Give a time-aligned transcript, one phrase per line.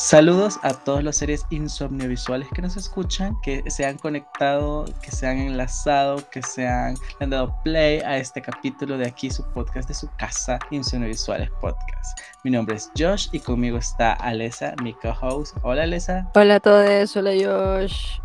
[0.00, 5.26] Saludos a todos los seres insomniovisuales que nos escuchan, que se han conectado, que se
[5.26, 9.88] han enlazado, que se han, han dado play a este capítulo de aquí, su podcast
[9.88, 12.16] de su casa, Insomniovisuales Podcast.
[12.44, 15.56] Mi nombre es Josh y conmigo está Alesa, mi co-host.
[15.62, 16.30] Hola Alesa.
[16.36, 18.20] Hola a todos, hola Josh.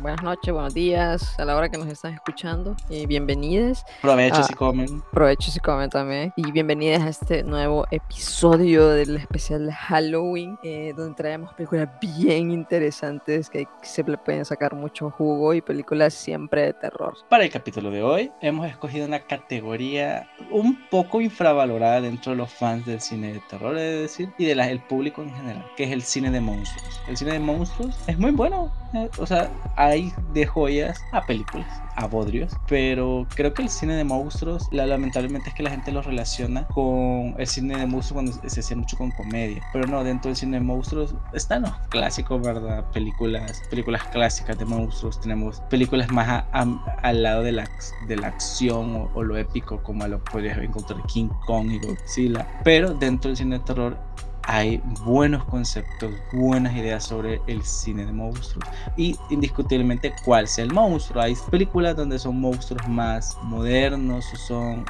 [0.00, 3.84] buenas noches, buenos días a la hora que nos están escuchando y bienvenidos.
[4.00, 5.02] Provechos si comen.
[5.12, 6.32] Provechos si comen también.
[6.36, 12.50] Y bienvenidos a este nuevo episodio del especial de Halloween, eh, donde traemos películas bien
[12.50, 17.14] interesantes que se pueden sacar mucho jugo y películas siempre de terror.
[17.28, 22.50] Para el capítulo de hoy hemos escogido una categoría un poco infravalorada dentro de los
[22.50, 25.92] fans del cine de terror, he de decir, y del público en general, que es
[25.92, 27.02] el cine de monstruos.
[27.06, 31.68] El cine de monstruos es muy bueno, eh, o sea, hay de joyas a películas,
[31.96, 35.92] a bodrios, pero creo que el cine de monstruos, la, lamentablemente es que la gente
[35.92, 40.02] lo relaciona con el cine de monstruos cuando se hacía mucho con comedia, pero no,
[40.04, 42.84] dentro del cine de monstruos están los clásicos, ¿verdad?
[42.92, 47.68] Películas, películas clásicas de monstruos, tenemos películas más al lado de la,
[48.06, 52.94] de la acción o, lo épico, como lo podrías encontrar King Kong y Godzilla, pero
[52.94, 53.96] dentro del cine de terror
[54.44, 58.64] hay buenos conceptos, buenas ideas sobre el cine de monstruos
[58.96, 61.22] y indiscutiblemente cuál sea el monstruo.
[61.22, 64.84] Hay películas donde son monstruos más modernos o son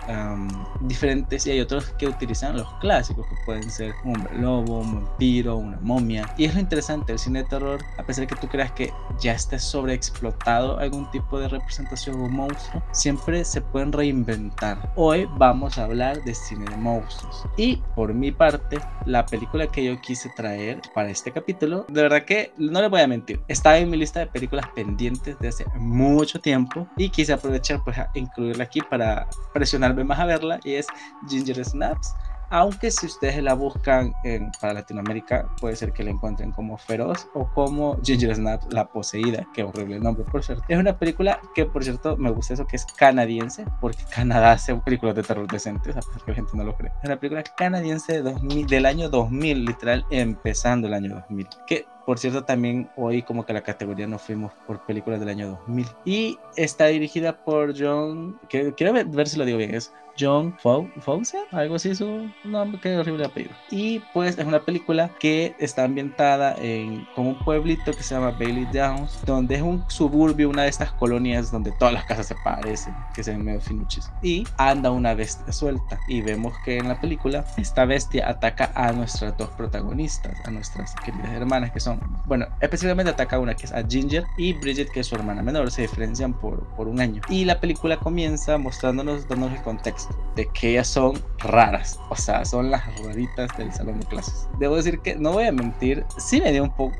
[0.83, 4.95] diferentes y hay otros que utilizan los clásicos que pueden ser un hombre lobo, un
[4.95, 6.33] vampiro, una momia.
[6.37, 8.93] Y es lo interesante, el cine de terror, a pesar de que tú creas que
[9.21, 14.93] ya esté sobreexplotado algún tipo de representación un monstruo, siempre se pueden reinventar.
[14.97, 19.40] Hoy vamos a hablar de cine de monstruos y por mi parte la película
[19.73, 23.41] que yo quise traer para este capítulo, de verdad que no le voy a mentir,
[23.49, 27.99] estaba en mi lista de películas pendientes de hace mucho tiempo y quise aprovechar pues
[27.99, 30.87] a incluirla aquí para presionarme más a verla y es
[31.29, 32.15] Ginger Snaps
[32.51, 34.13] aunque si ustedes la buscan
[34.61, 39.47] para Latinoamérica, puede ser que la encuentren como Feroz o como Ginger Snap, La Poseída,
[39.55, 40.65] qué horrible nombre, por cierto.
[40.69, 44.75] Es una película que, por cierto, me gusta eso, que es canadiense, porque Canadá hace
[44.77, 46.93] películas de terror decentes, a pesar que la gente no lo cree.
[47.03, 52.43] Es una película canadiense del año 2000, literal, empezando el año 2000, que por cierto,
[52.43, 55.87] también hoy como que la categoría nos fuimos por películas del año 2000.
[56.05, 60.55] Y está dirigida por John, que, quiero ver, ver si lo digo bien, es John
[60.61, 63.55] Fawcett, algo así su nombre, qué horrible apellido.
[63.71, 68.33] Y pues es una película que está ambientada en como un pueblito que se llama
[68.33, 72.35] Bailey Downs, donde es un suburbio, una de estas colonias donde todas las casas se
[72.45, 74.11] parecen, que se ven medio finuches.
[74.23, 78.93] Y anda una bestia suelta y vemos que en la película esta bestia ataca a
[78.93, 83.67] nuestras dos protagonistas, a nuestras queridas hermanas que son, bueno, específicamente ataca a una que
[83.67, 87.01] es a Ginger y Bridget que es su hermana menor, se diferencian por, por un
[87.01, 87.23] año.
[87.29, 92.45] Y la película comienza mostrándonos, dándonos el contexto de que ellas son raras, o sea,
[92.45, 94.49] son las raritas del salón de clases.
[94.59, 96.97] Debo decir que, no voy a mentir, sí me dio un poco,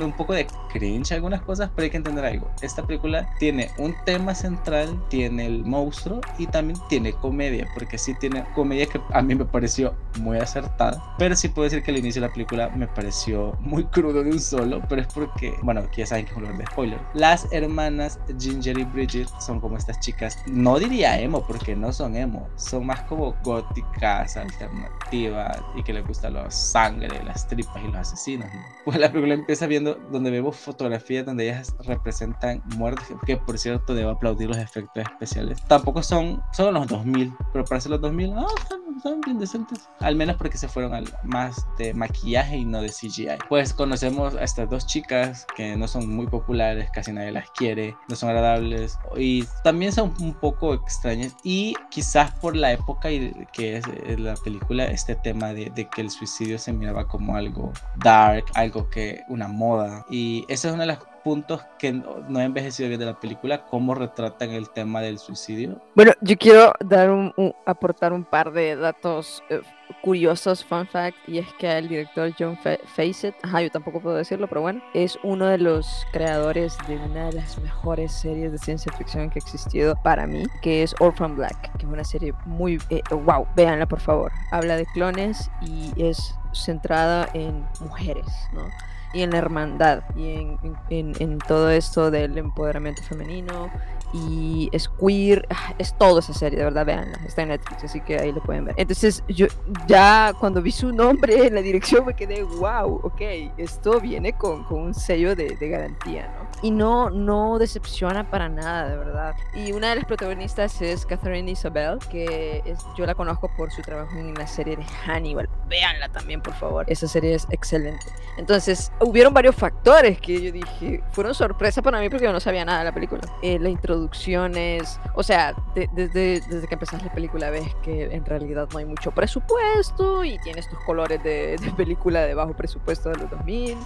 [0.00, 2.50] un poco de cringe algunas cosas, pero hay que entender algo.
[2.62, 8.14] Esta película tiene un tema central, tiene el monstruo y también tiene comedia, porque sí
[8.18, 11.98] tiene comedia que a mí me pareció muy acertada, pero sí puedo decir que al
[11.98, 15.80] inicio de la película me pareció muy crudo de un solo, pero es porque, bueno,
[15.80, 16.98] aquí ya saben que es un de spoiler.
[17.14, 22.16] Las hermanas Ginger y Bridget son como estas chicas, no diría emo, porque no son
[22.16, 22.19] emo
[22.56, 27.96] son más como góticas, alternativas y que les gusta la sangre, las tripas y los
[27.96, 28.48] asesinos.
[28.84, 33.94] Pues la película empieza viendo donde vemos fotografías donde ellas representan muertes, que por cierto
[33.94, 35.62] debo aplaudir los efectos especiales.
[35.66, 39.88] Tampoco son, son los 2000, pero para ser los 2000, ah, están, bien decentes.
[40.00, 43.38] Al menos porque se fueron al más de maquillaje y no de CGI.
[43.48, 47.96] Pues conocemos a estas dos chicas que no son muy populares, casi nadie las quiere,
[48.08, 52.09] no son agradables y también son un poco extrañas y quizás
[52.40, 56.58] por la época y que es eh, la película, este tema de, que el suicidio
[56.58, 60.04] se miraba como algo dark, algo que una moda.
[60.10, 63.64] Y ese es uno de los puntos que no ha envejecido bien de la película,
[63.66, 65.80] cómo retratan el tema del suicidio.
[65.94, 67.32] Bueno, yo quiero dar un,
[67.66, 69.60] aportar un par de datos eh,
[70.02, 72.58] curiosos, fun fact, y es que el director John
[72.96, 77.26] Facet, ajá, yo tampoco puedo decirlo, pero bueno, es uno de los creadores de una
[77.26, 81.36] de las mejores series de ciencia ficción que ha existido para mí, que es Orphan
[81.36, 84.32] Black, que es una serie muy, eh, wow, véanla por favor.
[84.52, 88.62] Habla de clones y es centrada en mujeres, ¿no?
[89.12, 90.58] Y en la hermandad y en,
[90.88, 93.70] en, en todo esto del empoderamiento femenino
[94.12, 98.00] y es queer, ah, es todo esa serie, de verdad, veanla, está en Netflix, así
[98.00, 98.74] que ahí lo pueden ver.
[98.76, 99.46] Entonces, yo
[99.86, 103.20] ya cuando vi su nombre en la dirección me quedé, wow, ok,
[103.56, 106.50] esto viene con, con un sello de, de, garantía, ¿no?
[106.62, 109.34] Y no, no decepciona para nada, de verdad.
[109.54, 113.80] Y una de las protagonistas es Catherine Isabel, que es, yo la conozco por su
[113.82, 115.48] trabajo en la serie de Hannibal.
[115.68, 116.84] Véanla también, por favor.
[116.88, 118.04] Esa serie es excelente.
[118.36, 122.64] Entonces, hubieron varios factores que yo dije, fueron sorpresa para mí porque yo no sabía
[122.64, 123.22] nada de la película.
[123.42, 128.24] Eh, la introducción producciones, o sea, desde, desde que empezas la película ves que en
[128.24, 133.10] realidad no hay mucho presupuesto y tienes tus colores de, de película de bajo presupuesto
[133.10, 133.76] de los 2000.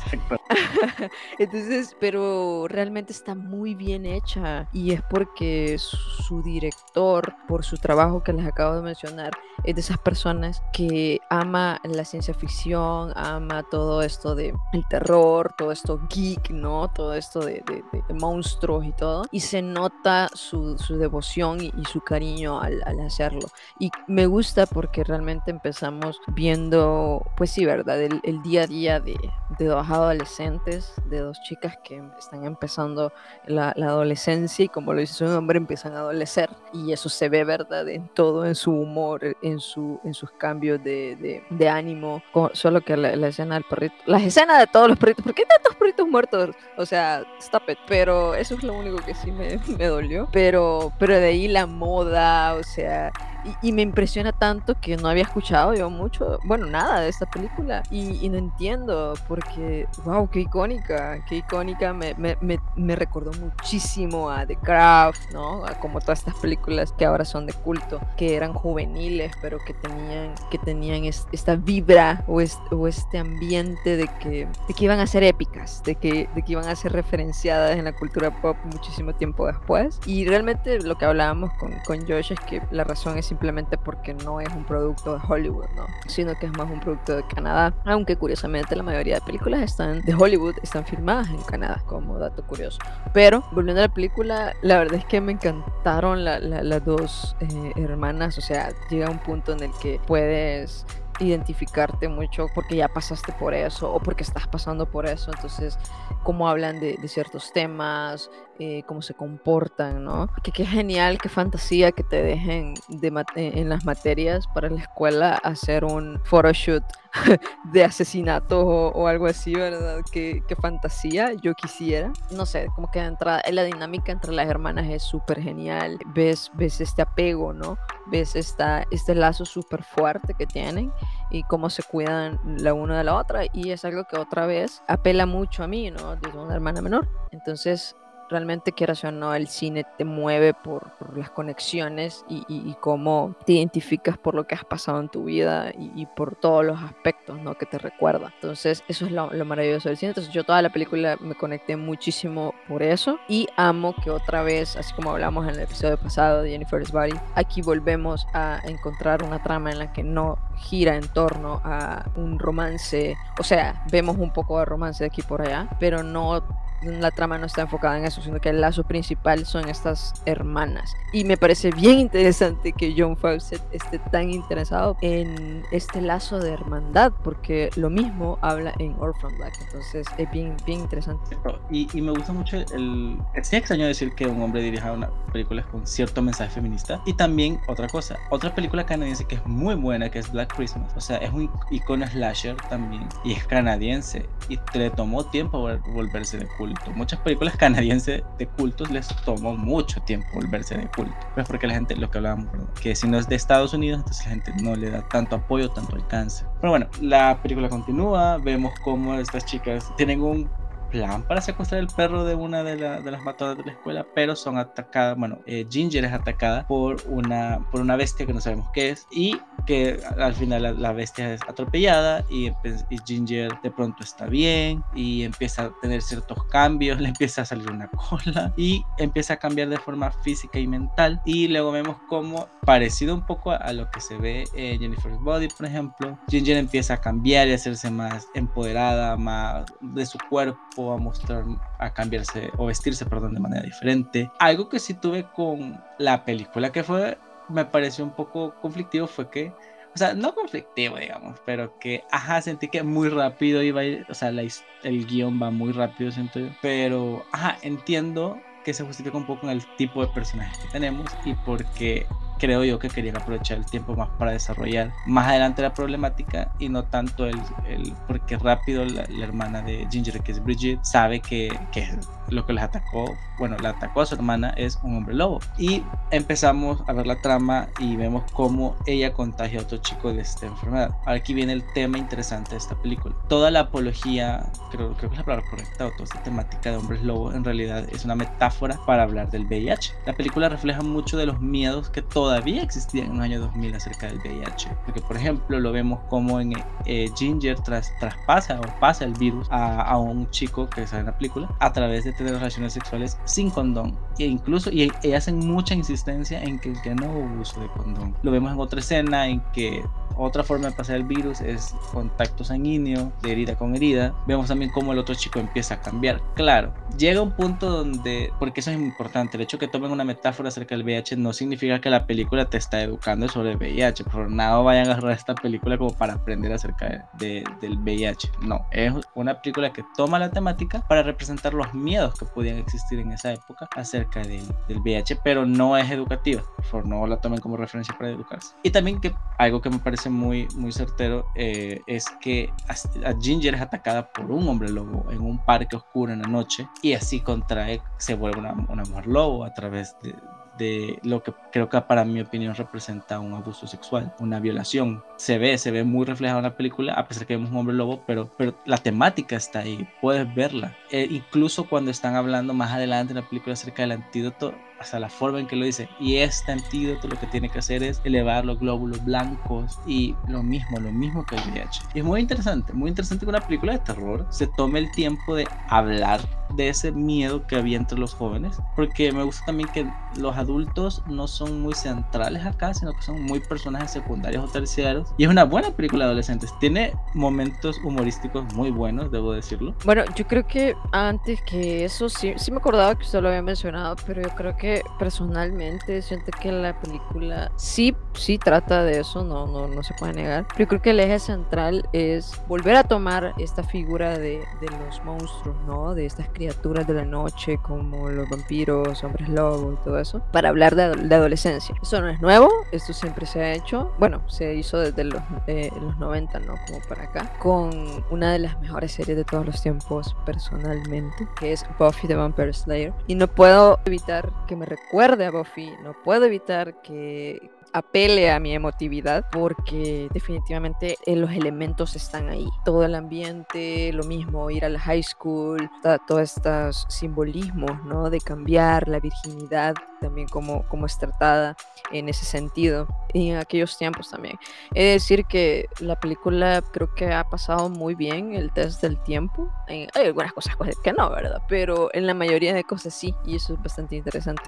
[1.39, 8.23] Entonces, pero realmente está muy bien hecha y es porque su director, por su trabajo
[8.23, 9.33] que les acabo de mencionar,
[9.65, 15.55] es de esas personas que ama la ciencia ficción, ama todo esto de el terror,
[15.57, 16.89] todo esto geek, ¿no?
[16.93, 19.25] Todo esto de, de, de monstruos y todo.
[19.31, 20.04] Y se nota
[20.35, 23.49] su, devoción y, su cariño al, hacerlo.
[23.79, 28.01] Y me gusta porque realmente empezamos viendo, pues sí, ¿verdad?
[28.01, 29.17] El, día a día de,
[29.59, 33.13] dos adolescentes, de dos chicas que están empezando
[33.47, 36.51] la, adolescencia y como lo dice su nombre, empiezan a adolecer.
[36.73, 37.89] Y eso se ve, ¿verdad?
[37.89, 42.23] En todo, en su humor, en, su, en sus cambios de ánimo.
[42.53, 45.45] Solo que la, la, escena del perrito, las escenas de todos los perritos, ¿por qué
[45.45, 46.51] tantos perritos muertos?
[46.77, 47.79] O sea, stop it.
[47.87, 49.94] Pero eso es lo único que sí me, me
[50.33, 53.13] Pero, pero de ahí la moda, o sea,
[53.45, 57.27] y, y, me impresiona tanto que no había escuchado yo mucho, bueno, nada de esta
[57.27, 57.83] película.
[57.91, 61.93] Y, y no entiendo, porque, wow, qué icónica, qué icónica.
[61.93, 65.65] Me, me, me, me, recordó muchísimo a The Craft, ¿no?
[65.65, 69.75] A como todas estas películas que ahora son de culto, que eran juveniles, pero que
[69.75, 74.85] tenían, que tenían es, esta vibra o, es, o este ambiente de que, de que
[74.85, 78.31] iban a ser épicas, de que, de que iban a ser referenciadas en la cultura
[78.41, 80.01] pop muchísimo tiempo después.
[80.07, 84.15] Y realmente lo que hablábamos con, con Josh es que la razón es simplemente porque
[84.15, 85.87] no es un producto de Hollywood, ¿no?
[86.07, 90.03] Sino que es más un producto de Canadá, aunque curiosamente la mayoría de películas están
[90.03, 92.79] de Hollywood están filmadas en Canadá, como dato curioso.
[93.13, 97.37] Pero volviendo a la película, la verdad es que me encantaron la, la, las dos
[97.41, 100.87] eh, hermanas, o sea, llega un punto en el que puedes
[101.19, 105.31] identificarte mucho porque ya pasaste por eso o porque estás pasando por eso.
[105.33, 105.77] Entonces,
[106.23, 110.29] cómo hablan de ciertos temas, eh, cómo se comportan, ¿no?
[110.43, 115.35] Que qué genial, qué fantasía que te dejen de en las materias para la escuela
[115.43, 116.85] hacer un photoshoot
[117.73, 120.01] de asesinato o, o, algo así, ¿verdad?
[120.13, 122.13] Qué, qué, fantasía yo quisiera.
[122.31, 125.99] No sé, como que entrada, la dinámica entre las hermanas es súper genial.
[126.15, 127.79] Ves, ves este apego, ¿no?
[128.07, 130.93] Ves esta, este lazo súper fuerte que tienen
[131.31, 133.43] y cómo se cuidan la una de la otra.
[133.53, 136.17] Y es algo que otra vez apela mucho a mí, ¿no?
[136.17, 137.09] Desde una hermana menor.
[137.31, 137.97] Entonces,
[138.35, 142.75] realmente quieras o no, el cine te mueve por, por las conexiones y, y, y,
[142.81, 146.65] cómo te identificas por lo que has pasado en tu vida y, y por todos
[146.65, 147.55] los aspectos ¿no?
[147.55, 148.33] que te recuerda.
[148.35, 150.11] Entonces, eso es lo, lo, maravilloso del cine.
[150.11, 154.77] Entonces, yo toda la película me conecté muchísimo por eso y amo que otra vez,
[154.77, 159.41] así como hablamos en el episodio pasado de Jennifer's Body, aquí volvemos a encontrar una
[159.45, 164.33] trama en la que no gira en torno a un romance, o sea, vemos un
[164.33, 166.43] poco de romance de aquí por allá, pero no
[166.85, 170.95] la trama no está enfocada en eso, sino que el lazo principal son estas hermanas.
[171.13, 176.53] Y me parece bien interesante que John Fawcett esté tan interesado en este lazo de
[176.53, 181.37] hermandad, porque lo mismo habla en Orphan Black, entonces es bien, bien interesante.
[181.71, 183.19] Y, y me gusta mucho el...
[183.35, 187.01] Es extraño decir que un hombre dirija una película con cierto mensaje feminista.
[187.07, 190.93] Y también otra cosa, otra película canadiense que es muy buena, que es Black Christmas.
[190.97, 193.09] O sea, es un icono slasher también.
[193.25, 194.29] Y es canadiense.
[194.49, 196.47] Y le tomó tiempo volverse de
[196.95, 201.15] Muchas películas canadienses de cultos les tomó mucho tiempo volverse de culto.
[201.35, 202.49] Pues porque la gente, lo que hablábamos,
[202.81, 205.71] que si no es de Estados Unidos, entonces la gente no le da tanto apoyo,
[205.71, 206.45] tanto alcance.
[206.61, 210.49] Pero bueno, la película continúa, vemos cómo estas chicas tienen un
[210.95, 214.07] plan para secuestrar el perro de una de, la, de las matadoras de la escuela,
[214.15, 218.41] pero son atacadas, bueno, eh, Ginger es atacada por una, por una bestia que no
[218.41, 222.47] sabemos qué es y que al final la, la bestia es atropellada y,
[222.91, 227.45] y, Ginger de pronto está bien y empieza a tener ciertos cambios, le empieza a
[227.45, 231.97] salir una cola y empieza a cambiar de forma física y mental y luego vemos
[232.09, 236.17] como parecido un poco a, a lo que se ve en Jennifer's Body, por ejemplo,
[236.29, 241.45] Ginger empieza a cambiar y a hacerse más empoderada, más de su cuerpo a mostrar,
[241.79, 244.31] a cambiarse o vestirse, perdón, de manera diferente.
[244.39, 249.31] Algo que sí tuve con la película que fue, me pareció un poco conflictivo fue
[249.31, 249.53] que
[249.95, 254.07] o sea, no conflictivo, digamos, pero que, ajá, sentí que muy rápido iba a ir,
[254.09, 259.17] o sea, el guion va muy rápido, siento yo, pero, ajá, entiendo que se justifica
[259.17, 262.07] un poco en el tipo de personajes que tenemos y porque
[262.39, 266.69] creo yo que querían aprovechar el tiempo más para desarrollar más adelante la problemática y
[266.69, 271.49] no tanto el, el porque rápido la, hermana de Ginger que es Bridget sabe que,
[271.73, 271.89] que
[272.29, 275.41] lo que les atacó, bueno, la atacó a su hermana es un hombre lobo.
[275.59, 280.23] Y empezamos a ver la trama y vemos cómo ella contagia a otro chico de
[280.23, 280.95] esta enfermedad.
[281.07, 283.15] Aquí viene el tema interesante de esta película.
[283.29, 286.77] Toda la apología, creo, creo que es la palabra correcta, o toda esta temática de
[286.77, 289.93] hombres lobo en realidad es una metáfora para hablar del VIH.
[290.07, 292.03] La película refleja mucho de los miedos que
[292.35, 294.69] todavía existían en los años 2000 acerca del VIH.
[294.85, 296.53] Porque, por ejemplo, lo vemos como en
[296.85, 301.07] eh, Ginger tras, traspasa o pasa el virus a, a un chico que sale en
[301.07, 303.97] la película a través de tener relaciones sexuales sin condón.
[304.19, 308.17] E incluso, y, hacen mucha insistencia en que, que no hubo uso de condón.
[308.23, 309.85] Lo vemos en otra escena en que
[310.17, 314.15] otra forma de pasar el virus es contacto sanguíneo, de herida con herida.
[314.27, 316.21] Vemos también cómo el otro chico empieza a cambiar.
[316.35, 320.49] Claro, llega un punto donde, porque eso es importante, el hecho que tomen una metáfora
[320.49, 322.14] acerca del VIH no significa que la película
[322.49, 324.05] te está educando sobre el VIH.
[324.05, 328.31] Por nada vayan a agarrar esta película como para aprender acerca de, del VIH.
[328.43, 332.99] No, es una película que toma la temática para representar los miedos que podían existir
[332.99, 336.43] en esa época acerca del, del VIH, pero no es educativa.
[336.57, 338.55] Por favor, no la tomen como referencia para educarse.
[338.63, 343.55] Y también que algo que me parece muy, muy certero eh, es que a Ginger
[343.55, 347.21] es atacada por un hombre lobo en un parque oscuro en la noche y así
[347.21, 350.15] contrae, se vuelve una, una mujer lobo a través de,
[350.59, 355.05] de lo que creo que para mi opinión representa un abuso sexual, una violación.
[355.25, 357.75] Se ve, se ve muy reflejado en la película, a pesar que vemos un hombre
[357.75, 360.77] lobo, pero, pero la temática está ahí, puedes verla.
[360.91, 365.09] E incluso cuando están hablando más adelante en la película acerca del antídoto, hasta la
[365.09, 365.89] forma en que lo dice.
[365.99, 370.43] Y este antídoto lo que tiene que hacer es elevar los glóbulos blancos y lo
[370.43, 371.81] mismo, lo mismo que el VIH.
[371.95, 375.35] Y es muy interesante, muy interesante que una película de terror se tome el tiempo
[375.35, 379.91] de hablar de ese miedo que había entre los jóvenes, porque me gusta también que
[380.17, 385.14] los adultos no son muy centrales acá, sino que son muy personajes secundarios o terciarios.
[385.17, 386.53] Y es una buena película de adolescentes.
[386.59, 389.75] Tiene momentos humorísticos muy buenos, debo decirlo.
[389.85, 393.43] Bueno, yo creo que antes que eso, sí, sí me acordaba que usted lo había
[393.43, 399.23] mencionado, pero yo creo que personalmente siento que la película sí, sí trata de eso,
[399.23, 400.47] no, no, no se puede negar.
[400.49, 404.67] Pero yo creo que el eje central es volver a tomar esta figura de, de
[404.85, 405.95] los monstruos, ¿no?
[405.95, 410.49] De estas criaturas de la noche, como los vampiros, hombres lobos y todo eso, para
[410.49, 411.75] hablar de, de adolescencia.
[411.81, 415.71] Eso no es nuevo, esto siempre se ha hecho, bueno, se hizo desde los, eh,
[415.81, 416.55] los 90, ¿no?
[416.69, 421.53] Como para acá, con una de las mejores series de todos los tiempos personalmente, que
[421.53, 422.93] es Buffy the Vampire Slayer.
[423.09, 428.39] Y no puedo evitar que me recuerde a Buffy, no puedo evitar que apele a
[428.39, 432.47] mi emotividad porque definitivamente eh, los elementos están ahí.
[432.65, 435.69] Todo el ambiente, lo mismo, ir a la high school,
[436.07, 438.11] todos estos simbolismos, ¿no?
[438.11, 441.57] De cambiar la virginidad, también como, como es tratada
[441.91, 444.39] en ese sentido y en aquellos tiempos también.
[444.73, 449.03] He de decir que la película creo que ha pasado muy bien el test del
[449.03, 449.51] tiempo.
[449.67, 451.43] hay algunas cosas que no, ¿verdad?
[451.49, 454.45] Pero en la mayoría de cosas sí, y eso es bastante interesante.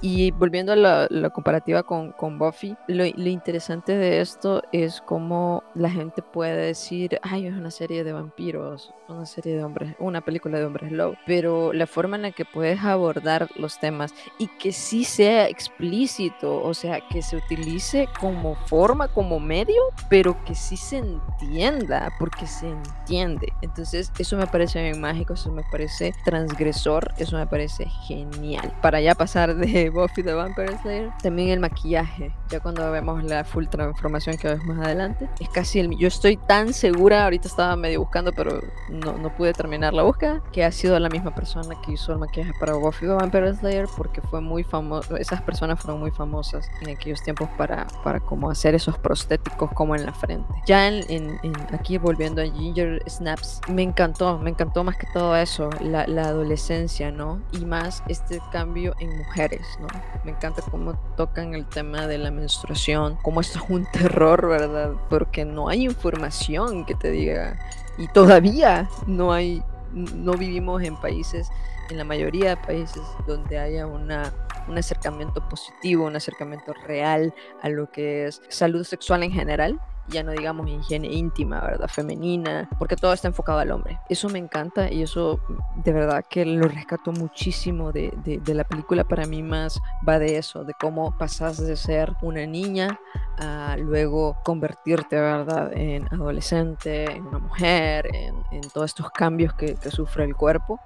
[0.00, 5.62] Y volviendo a la, la comparativa con, con Buffy, lo, interesante de esto es cómo
[5.74, 10.20] la gente puede decir, ay, es una serie de vampiros, una serie de hombres, una
[10.20, 14.48] película de hombres lobo, pero la forma en la que puedes abordar los temas y
[14.58, 20.54] que sí sea explícito, o sea, que se utilice como forma, como medio, pero que
[20.54, 23.52] sí se entienda, porque se entiende.
[23.62, 28.72] Entonces, eso me parece bien mágico, eso me parece transgresor, eso me parece genial.
[28.80, 33.66] Para ya pasar de Buffy the Vampire Slayer, también el maquillaje cuando vemos la full
[33.66, 35.28] transformación que vemos más adelante.
[35.40, 35.96] Es casi el...
[35.96, 40.42] Yo estoy tan segura, ahorita estaba medio buscando, pero no, no pude terminar la búsqueda,
[40.52, 43.86] que ha sido la misma persona que hizo el maquillaje para Buffy the Vampire Slayer,
[43.96, 48.50] porque fue muy famoso, esas personas fueron muy famosas en aquellos tiempos para, para como
[48.50, 50.52] hacer esos prostéticos como en la frente.
[50.66, 55.36] Ya en, en, aquí volviendo a Ginger Snaps, me encantó, me encantó más que todo
[55.36, 57.40] eso, la, la adolescencia, ¿no?
[57.52, 59.86] Y más este cambio en mujeres, ¿no?
[60.24, 64.92] Me encanta cómo tocan el tema de la menstruación, como esto es un terror, ¿verdad?
[65.08, 67.58] Porque no hay información que te diga
[67.98, 69.62] y todavía no hay,
[69.92, 71.48] no vivimos en países,
[71.90, 74.32] en la mayoría de países donde haya una
[74.68, 80.22] un acercamiento positivo, un acercamiento real a lo que es salud sexual en general ya
[80.22, 81.88] no digamos higiene íntima, ¿verdad?
[81.88, 83.98] Femenina, porque todo está enfocado al hombre.
[84.08, 85.40] Eso me encanta y eso
[85.76, 89.04] de verdad que lo rescato muchísimo de, de, la película.
[89.04, 92.98] Para mí más va de eso, de cómo pasas de ser una niña
[93.38, 98.34] a luego convertirte, ¿verdad?, en adolescente, en una mujer, en,
[98.72, 100.80] todos estos cambios que, que sufre el cuerpo.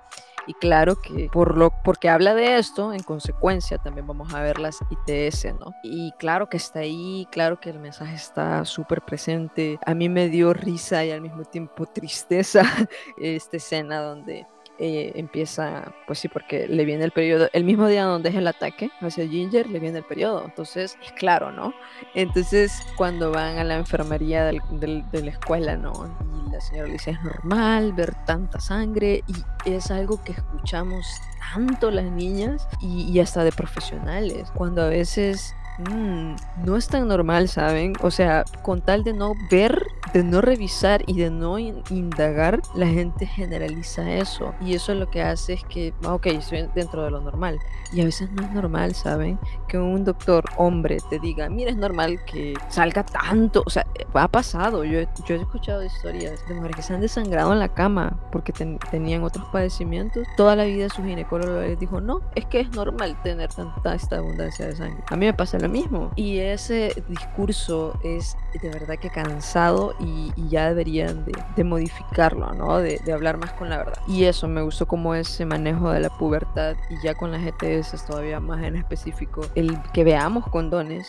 [0.49, 4.59] Y claro que por lo, porque habla de esto, en consecuencia también vamos a ver
[4.59, 5.75] las ITS, ¿no?
[5.83, 9.79] Y claro que está ahí, claro que el mensaje está súper presente.
[9.85, 12.63] A mí me dio risa y al mismo tiempo tristeza
[13.19, 14.47] esta escena donde
[14.79, 18.47] eh, empieza, pues sí, porque le viene el periodo, el mismo día donde es el
[18.47, 21.75] ataque hacia Ginger, le viene el periodo, entonces es claro, ¿no?
[22.15, 24.61] Entonces cuando van a la enfermería del,
[25.11, 25.93] de la escuela, ¿no?
[26.47, 31.05] Y la señora le dice, es normal ver tanta sangre y es algo que escuchamos
[31.53, 37.07] tanto las niñas y, y hasta de profesionales, cuando a veces Mm, no es tan
[37.07, 37.93] normal, ¿saben?
[38.03, 42.87] O sea, con tal de no ver, de no revisar y de no indagar, la
[42.87, 44.55] gente generaliza eso.
[44.61, 47.59] Y eso lo que hace es que, ah, ok, estoy dentro de lo normal.
[47.93, 49.39] Y a veces no es normal, ¿saben?
[49.69, 53.63] Que un doctor hombre te diga, mira, es normal que salga tanto.
[53.65, 54.85] O sea, ha pasado.
[54.85, 58.53] Yo, yo he escuchado historias de mujeres que se han desangrado en la cama porque
[58.91, 60.27] tenían otros padecimientos.
[60.37, 64.19] Toda la vida su ginecólogo les dijo, no, es que es normal tener tanta esta
[64.19, 65.03] abundancia de sangre.
[65.09, 66.11] A mí me pasa lo mismo.
[66.17, 72.79] Y ese discurso es de verdad que cansado y, ya deberían de, modificarlo, ¿no?
[72.79, 73.99] De, de, hablar más con la verdad.
[74.07, 78.07] Y eso me gustó como ese manejo de la pubertad y ya con las GTS
[78.07, 81.09] todavía más en específico, el que veamos condones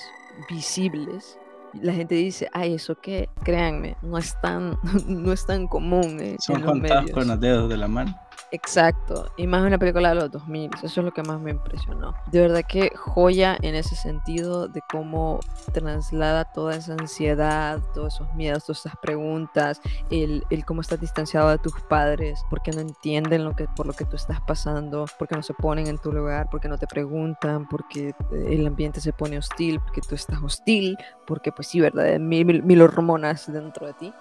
[0.50, 1.40] visibles
[1.74, 6.18] la gente dice, ay, eso qué, créanme, no es tan, no es tan común.
[6.20, 8.20] Eh, Son contados con los dedos de la mano.
[8.52, 12.16] Exacto, y más una película de los 2000, eso es lo que más me impresionó.
[12.32, 15.40] De verdad que joya en ese sentido de cómo
[15.72, 21.50] traslada toda esa ansiedad, todos esos miedos, todas esas preguntas, el, el cómo estás distanciado
[21.50, 25.36] de tus padres, porque no entienden lo que, por lo que tú estás pasando, porque
[25.36, 29.38] no se ponen en tu lugar, porque no te preguntan, porque el ambiente se pone
[29.38, 32.20] hostil, porque tú estás hostil, porque pues sí, ¿verdad?
[32.20, 34.14] Mil, mil, mil hormonas dentro de ti.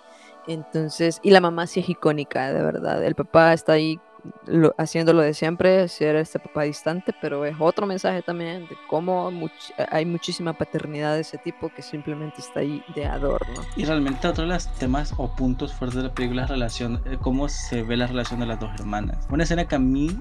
[0.47, 3.05] Entonces, y la mamá sí es icónica, de verdad.
[3.05, 4.01] El papá está ahí
[4.47, 8.77] lo, haciendo lo de siempre, ser este papá distante, pero es otro mensaje también de
[8.89, 9.31] cómo
[9.91, 13.63] hay muchísima paternidad de ese tipo que simplemente está ahí de adorno.
[13.77, 17.03] Y realmente otro de los temas o puntos fuertes de la película es la relación,
[17.07, 19.27] eh, cómo se ve la relación de las dos hermanas.
[19.31, 20.19] Una escena que a mí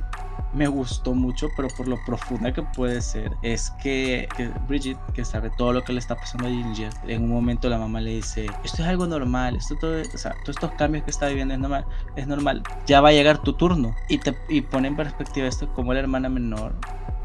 [0.53, 4.27] me gustó mucho, pero por lo profunda que puede ser, es que,
[4.67, 7.77] Bridget, que sabe todo lo que le está pasando a Ginger, en un momento la
[7.77, 11.11] mamá le dice, esto es algo normal, esto todo, o sea, todos estos cambios que
[11.11, 13.86] está viviendo es normal, es normal, ya va a llegar tu turno.
[14.07, 16.73] Y, te, y pone en perspectiva esto como la hermana menor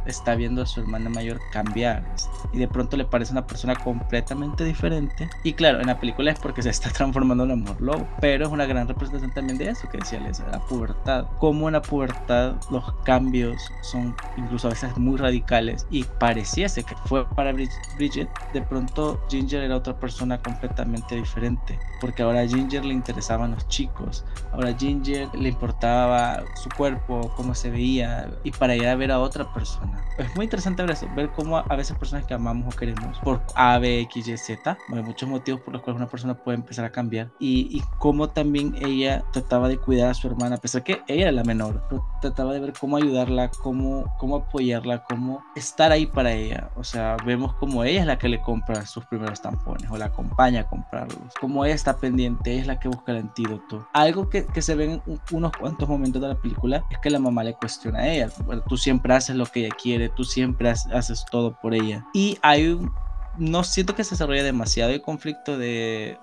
[0.07, 2.05] está viendo a su hermana mayor cambiar
[2.53, 5.29] y de pronto le parece una persona completamente diferente.
[5.45, 8.53] Y claro en la película es porque se está transformando en amor lobo pero es
[8.53, 11.27] una gran representación también de eso que decía Lisa, la pubertad.
[11.39, 16.95] Como en la pubertad los cambios son incluso a veces muy radicales y pareciese que
[17.07, 22.85] fue para Bridget de pronto Ginger era otra persona completamente diferente porque ahora a Ginger
[22.85, 28.51] le interesaban los chicos ahora a Ginger le importaba su cuerpo cómo se veía y
[28.51, 31.77] para ir a ver a otra persona es muy interesante ver eso, ver cómo a
[31.77, 35.61] veces personas que amamos o queremos por A, B, X, Y, Z, hay muchos motivos
[35.61, 39.69] por los cuales una persona puede empezar a cambiar y, y cómo también ella trataba
[39.69, 42.61] de cuidar a su hermana, a pesar que ella era la menor, pero trataba de
[42.61, 46.71] ver cómo ayudarla, cómo, cómo apoyarla, cómo estar ahí para ella.
[46.77, 50.07] O sea, vemos como ella es la que le compra sus primeros tampones o la
[50.07, 53.89] acompaña a comprarlos, como ella está pendiente, ella es la que busca el antídoto.
[53.93, 57.19] Algo que, que se ve en unos cuantos momentos de la película es que la
[57.19, 59.82] mamá le cuestiona a ella, bueno, tú siempre haces lo que ella quiere,
[60.15, 62.05] tú siempre haces todo por ella.
[62.15, 62.93] Y hay un,
[63.35, 66.19] no siento que se desarrolle demasiado el conflicto de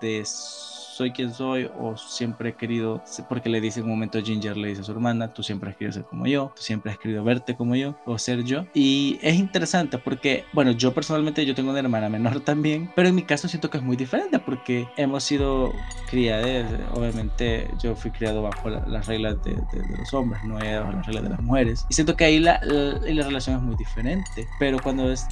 [0.99, 4.67] soy quien soy o siempre he querido, porque le dice en un momento Ginger, le
[4.67, 7.23] dice a su hermana, tú siempre has querido ser como yo, tú siempre has querido
[7.23, 8.65] verte como yo o ser yo.
[8.73, 13.15] Y es interesante porque, bueno, yo personalmente yo tengo una hermana menor también, pero en
[13.15, 15.71] mi caso siento que es muy diferente porque hemos sido
[16.09, 19.55] criadas, obviamente yo fui criado bajo las reglas de,
[19.97, 21.85] los hombres, no bajo las reglas de las mujeres.
[21.89, 25.25] Y siento que ahí la, la, relación es muy diferente, pero cuando es,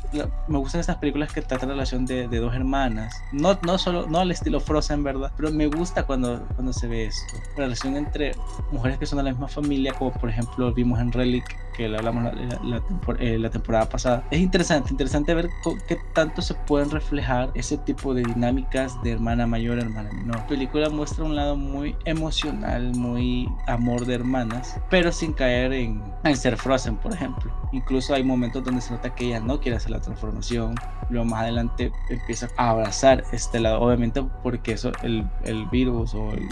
[0.48, 4.08] me gustan estas películas que tratan la relación de, de dos hermanas, no, no solo,
[4.08, 5.34] no al estilo Frozen, ¿verdad?
[5.36, 7.36] Pero me gusta cuando, cuando se ve esto.
[7.58, 8.34] La relación entre
[8.72, 11.44] mujeres que son de la misma familia, como por ejemplo vimos en Relic,
[11.78, 12.82] que le hablamos la,
[13.20, 14.24] eh, la, temporada pasada.
[14.32, 15.48] Es interesante, interesante ver
[15.88, 20.38] qué tanto se pueden reflejar ese tipo de dinámicas de hermana mayor, hermana menor.
[20.38, 26.02] La película muestra un lado muy emocional, muy amor de hermanas, pero sin caer en,
[26.24, 27.54] en ser Frozen, por ejemplo.
[27.72, 30.74] Incluso hay momentos donde se nota que ella no quiere hacer la transformación,
[31.10, 36.32] luego más adelante empieza a abrazar este lado, obviamente porque eso, el, el virus o
[36.32, 36.50] el,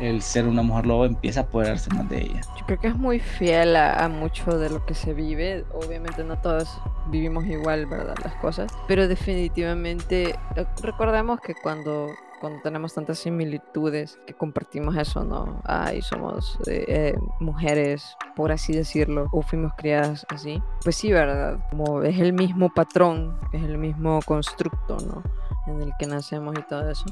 [0.00, 2.40] el, ser una mujer lobo empieza a apoderarse más de ella.
[2.58, 4.08] Yo creo que es muy fiel a, a
[4.54, 6.68] de lo que se vive, obviamente no todos
[7.08, 8.14] vivimos igual, ¿verdad?
[8.22, 12.08] Las cosas, pero definitivamente eh, recordemos que cuando
[12.40, 15.60] cuando tenemos tantas similitudes que compartimos eso, ¿no?
[15.64, 20.62] Ay, somos eh, eh, mujeres, por así decirlo, o fuimos criadas así.
[20.82, 21.58] Pues sí, ¿verdad?
[21.70, 25.22] Como es el mismo patrón, es el mismo constructo, ¿no?
[25.66, 27.04] En el que nacemos y todo eso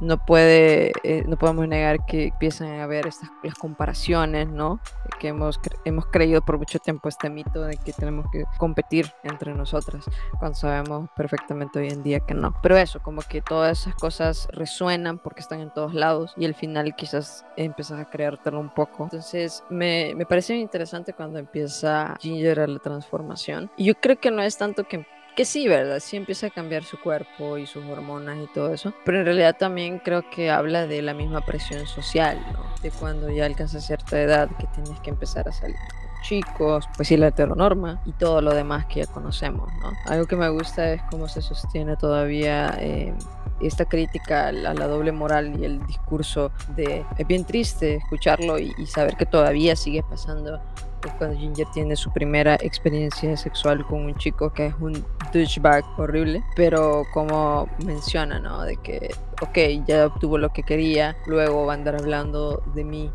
[0.00, 4.80] no puede, eh, no podemos negar que empiezan a haber estas las comparaciones, ¿no?
[5.18, 9.54] Que hemos, hemos creído por mucho tiempo este mito de que tenemos que competir entre
[9.54, 10.04] nosotras,
[10.38, 12.54] cuando sabemos perfectamente hoy en día que no.
[12.62, 16.54] Pero eso, como que todas esas cosas resuenan porque están en todos lados y al
[16.54, 19.04] final quizás empiezas a creértelo un poco.
[19.04, 23.70] Entonces me, me parece interesante cuando empieza Ginger a la transformación.
[23.76, 25.06] Y yo creo que no es tanto que
[25.36, 26.00] que sí, ¿verdad?
[26.00, 28.94] Sí empieza a cambiar su cuerpo y sus hormonas y todo eso.
[29.04, 32.64] Pero en realidad también creo que habla de la misma presión social, ¿no?
[32.82, 37.08] De cuando ya alcanza cierta edad que tienes que empezar a salir con chicos, pues
[37.08, 39.92] sí, la heteronorma y todo lo demás que ya conocemos, ¿no?
[40.06, 43.14] Algo que me gusta es cómo se sostiene todavía eh,
[43.60, 48.74] esta crítica a la, doble moral y el discurso de es bien triste escucharlo y,
[48.76, 50.60] y saber que todavía sigue pasando
[51.18, 56.42] cuando Ginger tiene su primera experiencia sexual con un chico que es un douchebag horrible,
[56.54, 58.62] pero como menciona, ¿no?
[58.62, 63.10] De que, ok, ya obtuvo lo que quería, luego va a andar hablando de mí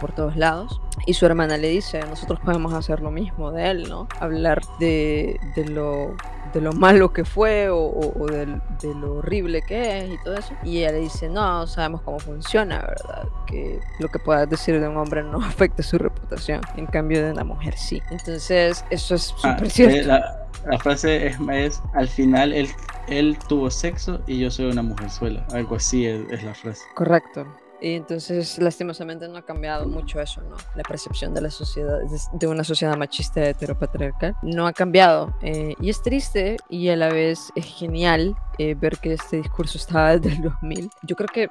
[0.00, 0.80] por todos lados.
[1.06, 4.08] Y su hermana le dice, nosotros podemos hacer lo mismo de él, ¿no?
[4.20, 6.16] Hablar de, de lo
[6.52, 10.34] de lo malo que fue o, o, de, de, lo horrible que es y todo
[10.34, 10.54] eso.
[10.62, 13.28] Y ella le dice, no, sabemos cómo funciona, ¿verdad?
[13.46, 17.32] Que lo que puedas decir de un hombre no afecta su reputación, en cambio de
[17.32, 18.00] una mujer sí.
[18.10, 19.96] Entonces, eso es ah, súper cierto.
[19.96, 22.68] Eh, la, la, frase es, es, al final él,
[23.08, 26.82] él tuvo sexo y yo soy una mujerzuela, algo así es, es la frase.
[26.94, 27.46] Correcto.
[27.84, 30.56] Y entonces, lastimosamente, no ha cambiado mucho eso, ¿no?
[30.74, 31.98] La percepción de la sociedad,
[32.32, 35.34] de una sociedad machista heteropatriarcal, no ha cambiado.
[35.42, 39.76] Eh, y es triste y a la vez es genial eh, ver que este discurso
[39.76, 40.88] estaba desde el 2000.
[41.02, 41.50] Yo creo que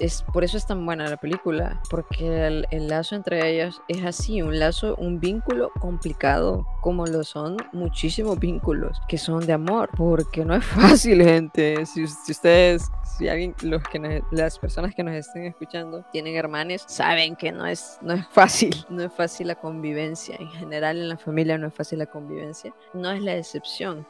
[0.00, 4.04] es por eso es tan buena la película, porque el, el, lazo entre ellos es
[4.04, 9.88] así, un lazo, un vínculo complicado, como lo son muchísimos vínculos que son de amor,
[9.96, 11.86] porque no es fácil, gente.
[11.86, 15.69] Si, si ustedes, si alguien, los que las personas que nos estén escuchando
[16.12, 20.36] tienen hermanos, saben que no es, no es fácil, no es fácil la convivencia.
[20.38, 24.06] En general en la familia no es fácil la convivencia, no es la excepción.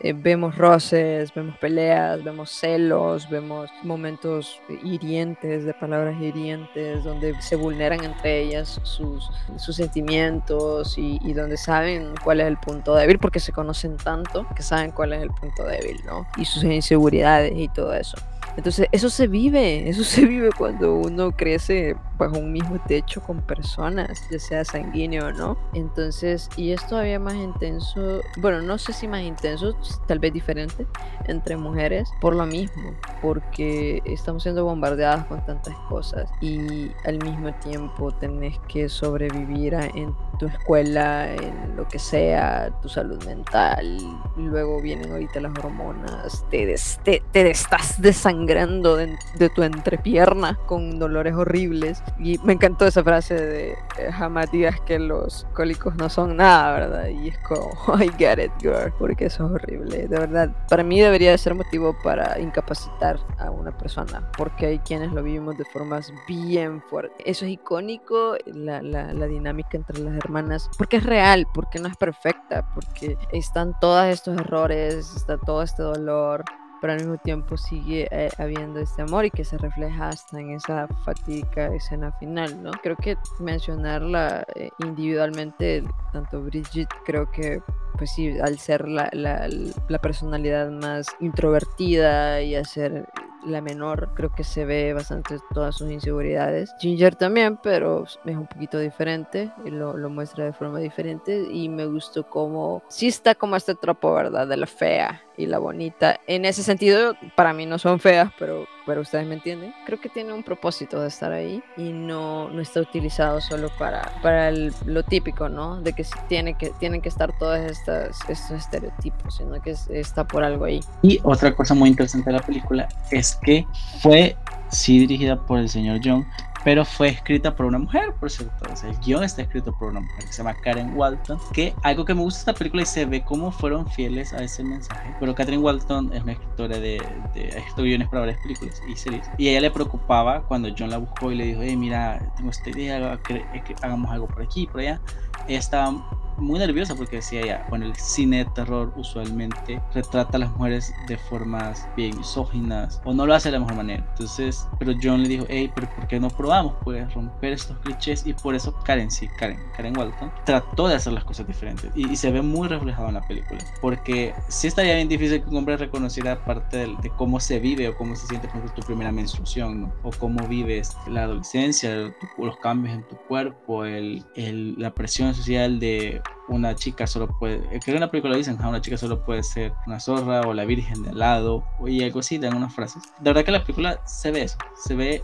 [0.00, 7.56] Eh, vemos roces, vemos peleas, vemos celos, vemos momentos hirientes, de palabras hirientes, donde se
[7.56, 13.18] vulneran entre ellas sus, sus sentimientos y, y, donde saben cuál es el punto débil,
[13.18, 16.26] porque se conocen tanto que saben cuál es el punto débil, ¿no?
[16.36, 18.18] Y sus inseguridades y todo eso.
[18.56, 23.42] Entonces, eso se vive, eso se vive cuando uno crece bajo un mismo techo con
[23.42, 25.58] personas, ya sea sanguíneo o no.
[25.74, 30.86] Entonces, y es todavía más intenso, bueno, no sé si más intenso, tal vez diferente,
[31.26, 37.52] entre mujeres, por lo mismo, porque estamos siendo bombardeadas con tantas cosas y al mismo
[37.54, 43.98] tiempo tenés que sobrevivir en tu escuela, en lo que sea, tu salud mental,
[44.36, 48.00] luego vienen ahorita las hormonas, te, te, te estás
[48.46, 52.02] desangrando de, de, tu entrepierna con dolores horribles.
[52.18, 56.72] Y me encantó esa frase de eh, jamás digas que los cólicos no son nada,
[56.72, 57.08] ¿verdad?
[57.08, 57.70] Y es como,
[58.02, 60.06] I get it, girl, porque eso es horrible.
[60.08, 64.78] De verdad, para mí debería de ser motivo para incapacitar a una persona, porque hay
[64.80, 67.16] quienes lo vivimos de formas bien fuertes.
[67.24, 71.88] Eso es icónico, la, la, la dinámica entre las hermanas, porque es real, porque no
[71.88, 76.44] es perfecta, porque están todos estos errores, está todo este dolor,
[76.80, 80.50] pero al mismo tiempo sigue eh, habiendo este amor y que se refleja hasta en
[80.50, 82.70] esa fatídica escena final, ¿no?
[82.82, 87.60] Creo que mencionarla eh, individualmente, tanto Bridget, creo que
[87.96, 89.48] pues sí, al ser la, la,
[89.88, 93.06] la personalidad más introvertida y hacer
[93.46, 96.74] la menor creo que se ve bastante todas sus inseguridades.
[96.80, 101.68] Ginger también, pero es un poquito diferente, y lo, lo muestra de forma diferente y
[101.68, 104.46] me gustó como, sí está como este tropo, ¿verdad?
[104.46, 106.18] De la fea y la bonita.
[106.26, 109.74] En ese sentido, para mí no son feas, pero, pero ustedes me entienden.
[109.84, 114.12] Creo que tiene un propósito de estar ahí y no, no está utilizado solo para,
[114.22, 115.80] para el, lo típico, ¿no?
[115.82, 120.64] De que, tiene que tienen que estar todos estos estereotipos, sino que está por algo
[120.64, 120.80] ahí.
[121.02, 123.66] Y otra cosa muy interesante de la película es que
[124.00, 124.36] fue
[124.70, 126.26] sí dirigida por el señor John,
[126.66, 128.52] pero fue escrita por una mujer, por cierto.
[128.72, 131.38] O sea, el guion está escrito por una mujer que se llama Karen Walton.
[131.52, 134.42] Que algo que me gusta de esta película y se ve cómo fueron fieles a
[134.42, 135.14] ese mensaje.
[135.20, 137.00] Pero Karen Walton es una escritora de,
[137.34, 139.30] de guiones para varias películas y series.
[139.38, 142.68] Y ella le preocupaba cuando John la buscó y le dijo, hey, mira, tengo esta
[142.70, 145.00] idea, que hagamos algo por aquí, por allá.
[145.46, 150.40] Ella estaba muy nerviosa porque decía ya, bueno, el cine de terror usualmente retrata a
[150.40, 154.06] las mujeres de formas bien misóginas o no lo hace de la mejor manera.
[154.10, 156.74] Entonces, pero John le dijo, hey, pero ¿por qué no probamos?
[156.82, 161.12] Puedes romper estos clichés y por eso Karen, sí, Karen, Karen Walton, trató de hacer
[161.12, 163.60] las cosas diferentes y, se ve muy reflejado en la película.
[163.82, 167.88] Porque sí estaría bien difícil que un hombre reconociera parte de, de cómo se vive
[167.88, 169.92] o cómo se siente, por ejemplo, tu primera menstruación, ¿no?
[170.02, 175.78] O cómo vives la adolescencia, los cambios en tu cuerpo, el, el, la presión social
[175.78, 179.42] de una chica solo puede, creo que en la película dicen, una chica solo puede
[179.42, 183.02] ser una zorra o la virgen de al lado, y algo así, dan unas frases.
[183.20, 185.22] De verdad que la película se ve eso, se ve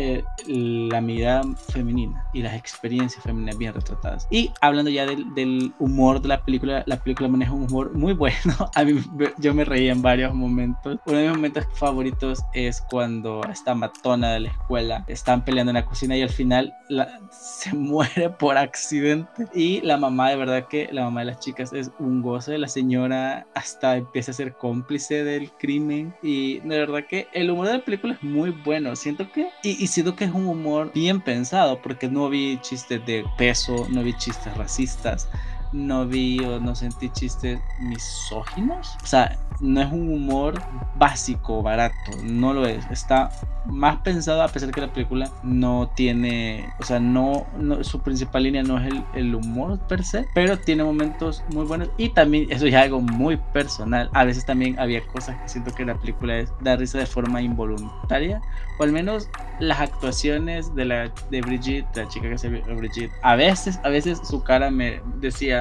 [0.00, 4.28] eh, la mirada femenina y las experiencias femeninas bien retratadas.
[4.30, 8.12] Y hablando ya del, del, humor de la película, la película maneja un humor muy
[8.12, 8.36] bueno.
[8.76, 9.02] A mí
[9.38, 11.00] yo me reí en varios momentos.
[11.04, 15.74] Uno de mis momentos favoritos es cuando esta matona de la escuela están peleando en
[15.74, 19.46] la cocina y al final la, se muere por accidente.
[19.52, 22.56] Y la mamá, de verdad que la mamá de las chicas es un gozo.
[22.56, 26.14] La señora hasta empieza a ser cómplice del crimen.
[26.22, 28.94] Y de verdad que el humor de la película es muy bueno.
[28.94, 29.48] Siento que...
[29.64, 34.02] y siento que es un humor bien pensado porque no vi chistes de peso, no
[34.02, 35.28] vi chistes racistas,
[35.72, 38.96] no vi o no sentí chistes misóginos.
[39.02, 40.60] O sea, no es un humor
[40.96, 42.84] básico, barato, no lo es.
[42.90, 43.30] Está
[43.66, 47.46] más pensado a pesar que la película no tiene, o sea, no,
[47.82, 51.90] su principal línea no es el, el, humor per se, pero tiene momentos muy buenos
[51.98, 54.08] y también eso es algo muy personal.
[54.14, 58.40] A veces también había cosas que siento que la película da risa de forma involuntaria
[58.78, 59.28] o al menos
[59.60, 64.20] las actuaciones de la de Brigitte, la chica que se Brigitte, a veces, a veces
[64.24, 65.57] su cara me decía,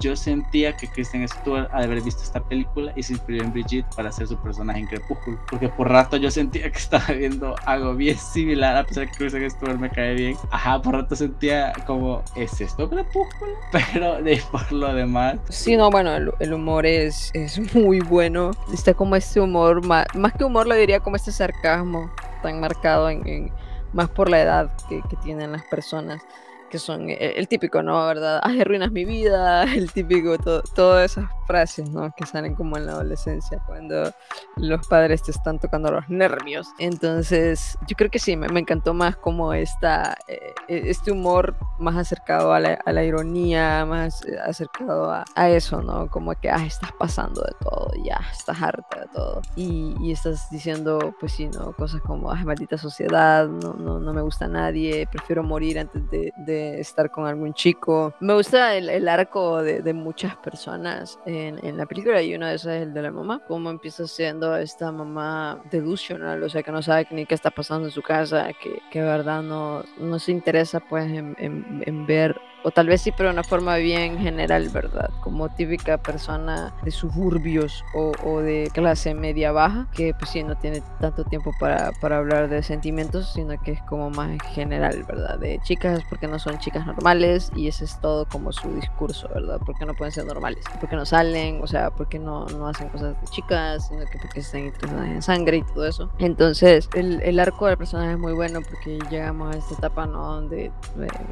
[0.00, 3.86] yo sentía que Kristen Stewart al haber visto esta película y se inspiró en Brigitte
[3.94, 7.94] para hacer su personaje en Crepúsculo, porque por rato yo sentía que estaba viendo algo
[7.94, 10.36] bien similar, a pesar que Kristen Stewart me cae bien.
[10.50, 13.52] Ajá, por rato sentía como, ¿es esto Crepúsculo?
[13.92, 15.38] Pero de, por lo demás.
[15.48, 18.52] Sí, no, bueno, el, humor es, es muy bueno.
[18.72, 22.10] Está como este humor, más, más que humor, lo diría como este sarcasmo
[22.42, 23.52] tan marcado en,
[23.92, 26.22] más por la edad que, que tienen las personas
[26.70, 28.06] que son eh, el, típico, ¿no?
[28.06, 28.40] ¿Verdad?
[28.42, 32.12] Ay, arruinas mi vida, el típico, todas esas frases, ¿no?
[32.16, 34.10] Que salen como en la adolescencia, cuando
[34.56, 36.68] los padres te están tocando los nervios.
[36.78, 41.96] Entonces, yo creo que sí, me, encantó más como esta, eh, e, este humor más
[41.96, 46.08] acercado a la, a la ironía, más eh, acercado a, a, eso, ¿no?
[46.08, 49.42] Como que, ah, estás pasando de todo, ya, estás harta de todo.
[49.56, 51.72] Y, y estás diciendo, pues sí, ¿no?
[51.72, 56.32] Cosas como, ay, maldita sociedad, no, no, no me gusta nadie, prefiero morir antes de,
[56.46, 58.14] de estar con algún chico.
[58.20, 62.82] Me gusta el, arco de, muchas personas en, la película y uno de esos es
[62.82, 63.42] el de la mamá.
[63.46, 67.88] Cómo empieza siendo esta mamá delusional, o sea, que no sabe ni qué está pasando
[67.88, 72.70] en su casa, que, que verdad no, no se interesa pues en, en ver o
[72.70, 75.10] tal vez sí, pero de una forma bien general, ¿verdad?
[75.20, 80.56] Como típica persona de suburbios o, o, de clase media baja, que pues sí, no
[80.56, 85.38] tiene tanto tiempo para, para, hablar de sentimientos, sino que es como más general, ¿verdad?
[85.38, 89.60] De chicas porque no son chicas normales y ese es todo como su discurso, ¿verdad?
[89.64, 93.20] Porque no pueden ser normales, porque no salen, o sea, porque no, no hacen cosas
[93.20, 96.10] de chicas, sino que porque están interesadas en sangre y todo eso.
[96.18, 100.34] Entonces, el, el arco del personaje es muy bueno porque llegamos a esta etapa, ¿no?
[100.34, 100.72] Donde eh,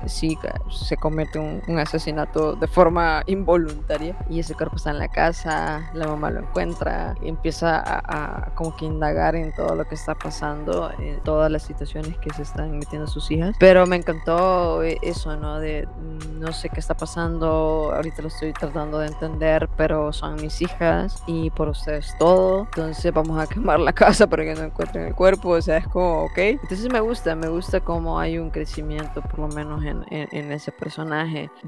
[0.07, 0.39] sí
[0.71, 6.07] se come un, asesinato de forma involuntaria y ese cuerpo está en la casa, la
[6.07, 10.91] mamá lo encuentra, y empieza a, como que indagar en todo lo que está pasando,
[10.99, 13.57] en todas las situaciones que se están metiendo sus hijas.
[13.59, 15.59] Pero me encantó eh, eso, ¿no?
[15.61, 20.37] De mm, no sé qué está pasando, ahorita lo estoy tratando de entender, pero son
[20.37, 22.63] mis hijas y por ustedes todo.
[22.63, 25.89] Entonces vamos a quemar la casa para que no encuentren el cuerpo, o sea, es
[25.89, 26.39] como, ok.
[26.39, 30.53] Entonces me gusta, me gusta cómo hay un crecimiento por lo menos en, en, en
[30.53, 31.08] ese personaje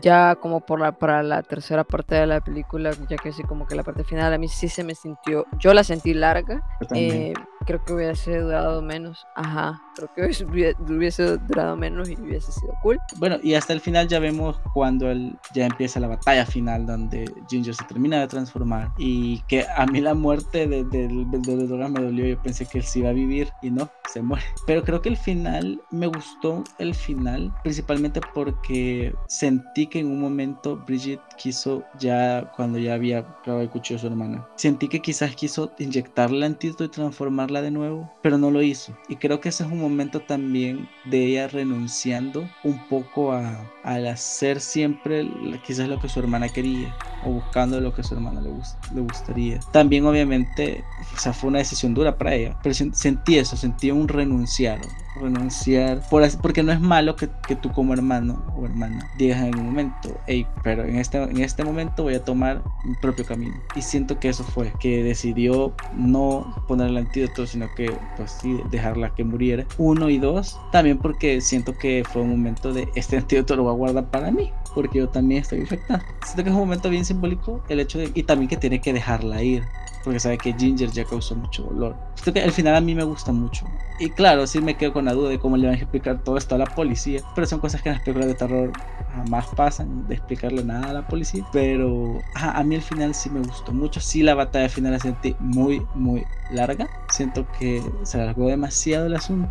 [0.01, 3.67] ya como por la, para la tercera parte de la película, ya que sí, como
[3.67, 6.63] que la parte final a mí sí se me sintió, yo la sentí larga.
[6.95, 7.35] Eh,
[7.67, 9.27] creo que hubiese durado menos.
[9.35, 10.45] Ajá, creo que
[10.93, 12.99] hubiese durado menos y hubiese sido cool.
[13.17, 15.13] Bueno, y hasta el final ya vemos cuando
[15.53, 20.01] ya empieza la batalla final donde Ginger se termina de transformar y que a mí
[20.01, 22.27] la muerte de, de, de, me dolió.
[22.27, 24.45] Yo pensé que él sí iba a vivir y no, se muere.
[24.67, 30.21] Pero creo que el final, me gustó el final, principalmente porque sentí que en un
[30.21, 35.01] momento Bridget quiso ya, cuando ya había clavado el cuchillo a su hermana, sentí que
[35.01, 38.97] quizás quiso inyectarle antídoto y transformar tomarla de nuevo, pero no lo hizo.
[39.09, 44.07] Y creo que ese es un momento también de ella renunciando un poco a, al
[44.07, 45.29] hacer siempre
[45.67, 48.51] quizás lo que su hermana quería o buscando lo que su hermana le,
[48.95, 49.61] le gustaría.
[49.73, 50.85] También obviamente,
[51.15, 54.81] o sea, fue una decisión dura para ella, pero sentí eso, sentí un renunciar,
[55.17, 59.59] renunciar, por porque no es malo que, que, tú como hermano o hermana digas en
[59.59, 63.57] un momento, hey, pero en este, en este momento voy a tomar mi propio camino.
[63.75, 68.61] Y siento que eso fue, que decidió no poner el antídoto, sino que pues sí,
[68.71, 69.67] dejarla que muriera.
[69.79, 73.73] Uno y dos, también porque siento que fue un momento de este antídoto lo voy
[73.73, 76.05] a guardar para mí porque yo también estoy infectada.
[76.25, 78.93] Siento que es un momento bien simbólico el hecho de, y también que tiene que
[78.93, 79.65] dejarla ir,
[80.05, 81.97] porque sabe que Ginger ya causó mucho dolor.
[82.15, 83.67] Siento que al final a mí me gusta mucho.
[83.99, 86.37] Y claro, sí me quedo con la duda de cómo le van a explicar todo
[86.37, 88.73] esto a la policía, pero son cosas que en las películas de terror
[89.15, 91.45] jamás pasan, de explicarle nada a la policía.
[91.53, 95.35] Pero a mí al final sí me gustó mucho, sí la batalla final la sentí
[95.39, 96.89] muy, muy larga.
[97.11, 99.51] Siento que se alargó demasiado el asunto.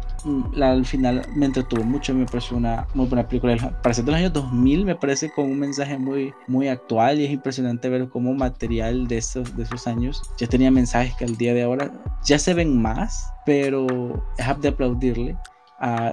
[0.53, 3.79] La, al final me entretuvo mucho, me pareció una muy buena película.
[3.81, 7.31] Parece de los años 2000, me parece con un mensaje muy, muy actual y es
[7.31, 11.53] impresionante ver cómo material de esos, de esos años ya tenía mensajes que al día
[11.53, 11.91] de ahora
[12.23, 15.37] ya se ven más, pero es de aplaudirle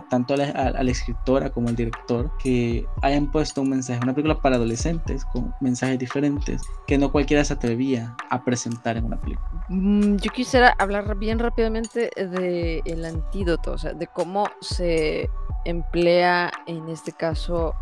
[0.09, 4.57] tanto a la, escritora como al director que hayan puesto un mensaje, una película para
[4.57, 9.65] adolescentes con mensajes diferentes que no cualquiera se atrevía a presentar en una película.
[9.69, 15.29] Mm, yo quisiera hablar bien rápidamente de el antídoto, o sea, de cómo se
[15.65, 17.75] emplea en este caso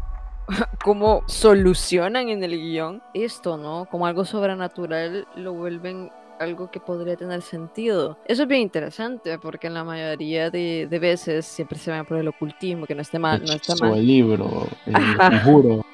[0.84, 3.86] cómo solucionan en el guion esto, ¿no?
[3.90, 8.18] Como algo sobrenatural lo vuelven algo que podría tener sentido.
[8.26, 12.28] Eso es bien interesante porque en la mayoría de, veces siempre se va por el
[12.28, 13.98] ocultismo, que no esté mal, no está mal.
[13.98, 15.84] el libro, el conjuro.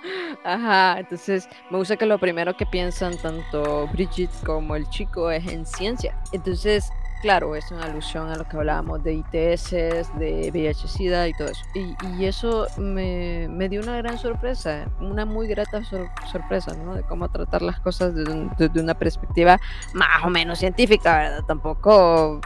[0.45, 5.47] Ajá, entonces me gusta que lo primero que piensan tanto Bridget como el chico es
[5.47, 6.17] en ciencia.
[6.33, 6.91] Entonces
[7.21, 11.65] claro, es una alusión a lo que hablábamos de ITS, de VIH-Sida y todo eso.
[11.75, 15.83] Y, eso me, dio una gran sorpresa, una muy grata
[16.31, 16.95] sorpresa, ¿no?
[16.95, 19.59] De cómo tratar las cosas desde, una perspectiva
[19.95, 21.45] más o menos científica, ¿verdad?
[21.47, 22.41] Tampoco,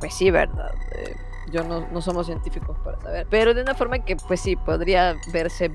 [0.00, 0.72] pues sí, ¿verdad?
[0.92, 1.16] Eh,
[1.52, 5.16] yo no, no somos científicos para saber, pero de una forma que, pues sí, podría
[5.32, 5.70] verse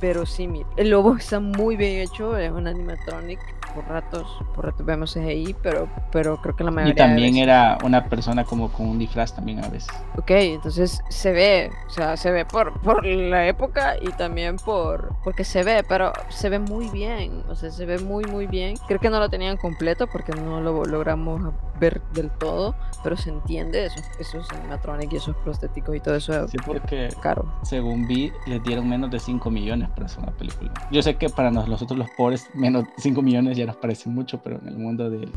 [0.00, 0.66] verosímil.
[0.76, 3.40] El lobo está muy bien hecho, es un animatronic
[3.76, 6.94] por ratos, por ratos vemos CGI, pero, pero creo que la mayoría.
[6.94, 9.90] Y también era una persona como con un disfraz también a veces.
[10.16, 15.14] Ok, entonces se ve, o sea, se ve por, por la época y también por
[15.22, 18.76] porque se ve, pero se ve muy bien, o sea, se ve muy muy bien.
[18.88, 23.30] Creo que no lo tenían completo porque no lo logramos ver del todo, pero se
[23.30, 26.48] entiende esos, esos animatronics y esos prostéticos y todo eso.
[26.48, 27.52] Sí, porque caro.
[27.62, 30.72] Según vi, les dieron menos de 5 millones para hacer una película.
[30.90, 34.38] Yo sé que para nosotros los pobres, menos de 5 millones ya nos parece mucho,
[34.42, 35.32] pero en el mundo del,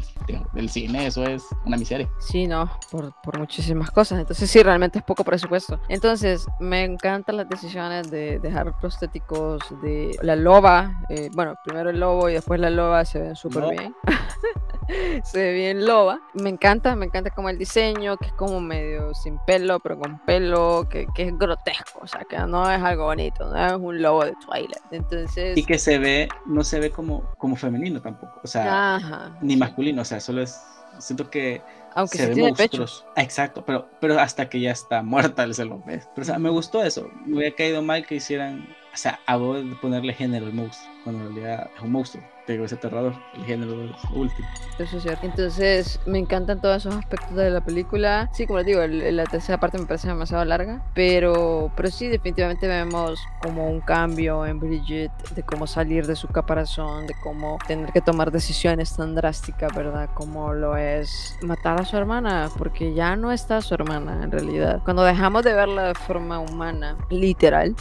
[0.53, 2.09] del cine eso es una miseria.
[2.19, 4.19] Sí, no, por, por, muchísimas cosas.
[4.19, 5.79] Entonces sí, realmente es poco presupuesto.
[5.87, 11.01] Entonces, me encantan las decisiones de dejar prostéticos de la loba.
[11.09, 13.95] Eh, bueno, primero el lobo y después la loba se ven súper bien.
[15.23, 16.19] se ve bien loba.
[16.33, 20.19] Me encanta, me encanta como el diseño, que es como medio sin pelo, pero con
[20.25, 24.01] pelo, que, que es grotesco, o sea, que no es algo bonito, no es un
[24.01, 24.77] lobo de Twilight.
[24.91, 25.57] Entonces...
[25.57, 30.01] Y que se ve, no se ve como, como femenino tampoco, o sea, ni masculino,
[30.01, 30.61] o sea, solo es,
[30.99, 31.61] siento que
[31.95, 33.05] aunque se, ve monstruoso.
[33.15, 36.07] Exacto, pero, pero hasta que ya está muerta se lo ves.
[36.13, 37.09] Pero o sea, me gustó eso.
[37.25, 41.25] Me hubiera caído mal que hicieran, o sea, hago de ponerle género al monstruo, cuando
[41.25, 43.73] en realidad es un monstruo digo, es aterrador, el género
[44.13, 44.47] último.
[44.77, 45.25] Eso es cierto.
[45.25, 48.29] Entonces, me encantan todos esos aspectos de la película.
[48.33, 52.67] Sí, como les digo, la tercera parte me parece demasiado larga, pero, pero sí, definitivamente
[52.67, 57.91] vemos como un cambio en Bridget, de cómo salir de su caparazón, de cómo tener
[57.91, 60.09] que tomar decisiones tan drásticas, ¿verdad?
[60.13, 64.81] Como lo es matar a su hermana, porque ya no está su hermana en realidad.
[64.83, 67.75] Cuando dejamos de verla de forma humana, literal,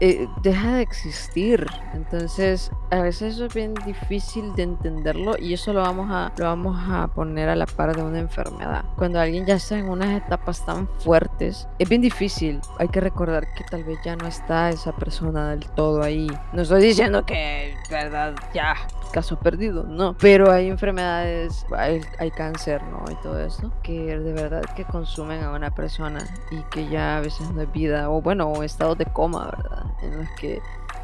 [0.00, 1.66] eh, deja de existir.
[1.94, 6.46] Entonces, a veces eso es bien difícil de entenderlo y eso lo vamos a lo
[6.46, 8.84] vamos a poner a la par de una enfermedad.
[8.96, 12.60] Cuando alguien ya está en unas etapas tan fuertes, es bien difícil.
[12.78, 16.26] Hay que recordar que tal vez ya no está esa persona del todo ahí.
[16.52, 18.74] No estoy diciendo que, verdad, ya
[19.14, 20.16] caso perdido, no.
[20.18, 23.04] Pero hay enfermedades, hay, hay cáncer, ¿no?
[23.08, 26.18] Y todo eso, que de verdad que consumen a una persona
[26.50, 29.84] y que ya a veces no es vida, o bueno, o estados de coma, ¿verdad?
[30.02, 30.60] En los que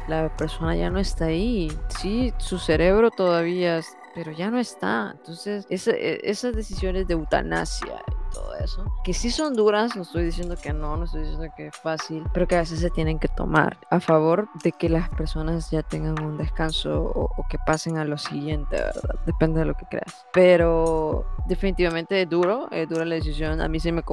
[0.09, 1.71] la persona ya no está ahí.
[1.87, 3.79] Sí, su cerebro todavía,
[4.13, 5.11] pero ya no está.
[5.17, 10.25] Entonces, esa, e, esas decisiones de eutanasia todo eso, que sí son duras, no estoy
[10.25, 13.19] diciendo que no, no estoy diciendo que es fácil, pero que a veces se tienen
[13.19, 17.97] que tomar a favor de que las personas ya tengan un descanso o, que pasen
[17.97, 19.15] a lo siguiente, ¿verdad?
[19.25, 20.25] Depende de lo que creas.
[20.31, 23.59] Pero definitivamente es duro, es dura la decisión.
[23.59, 24.03] A mí se me,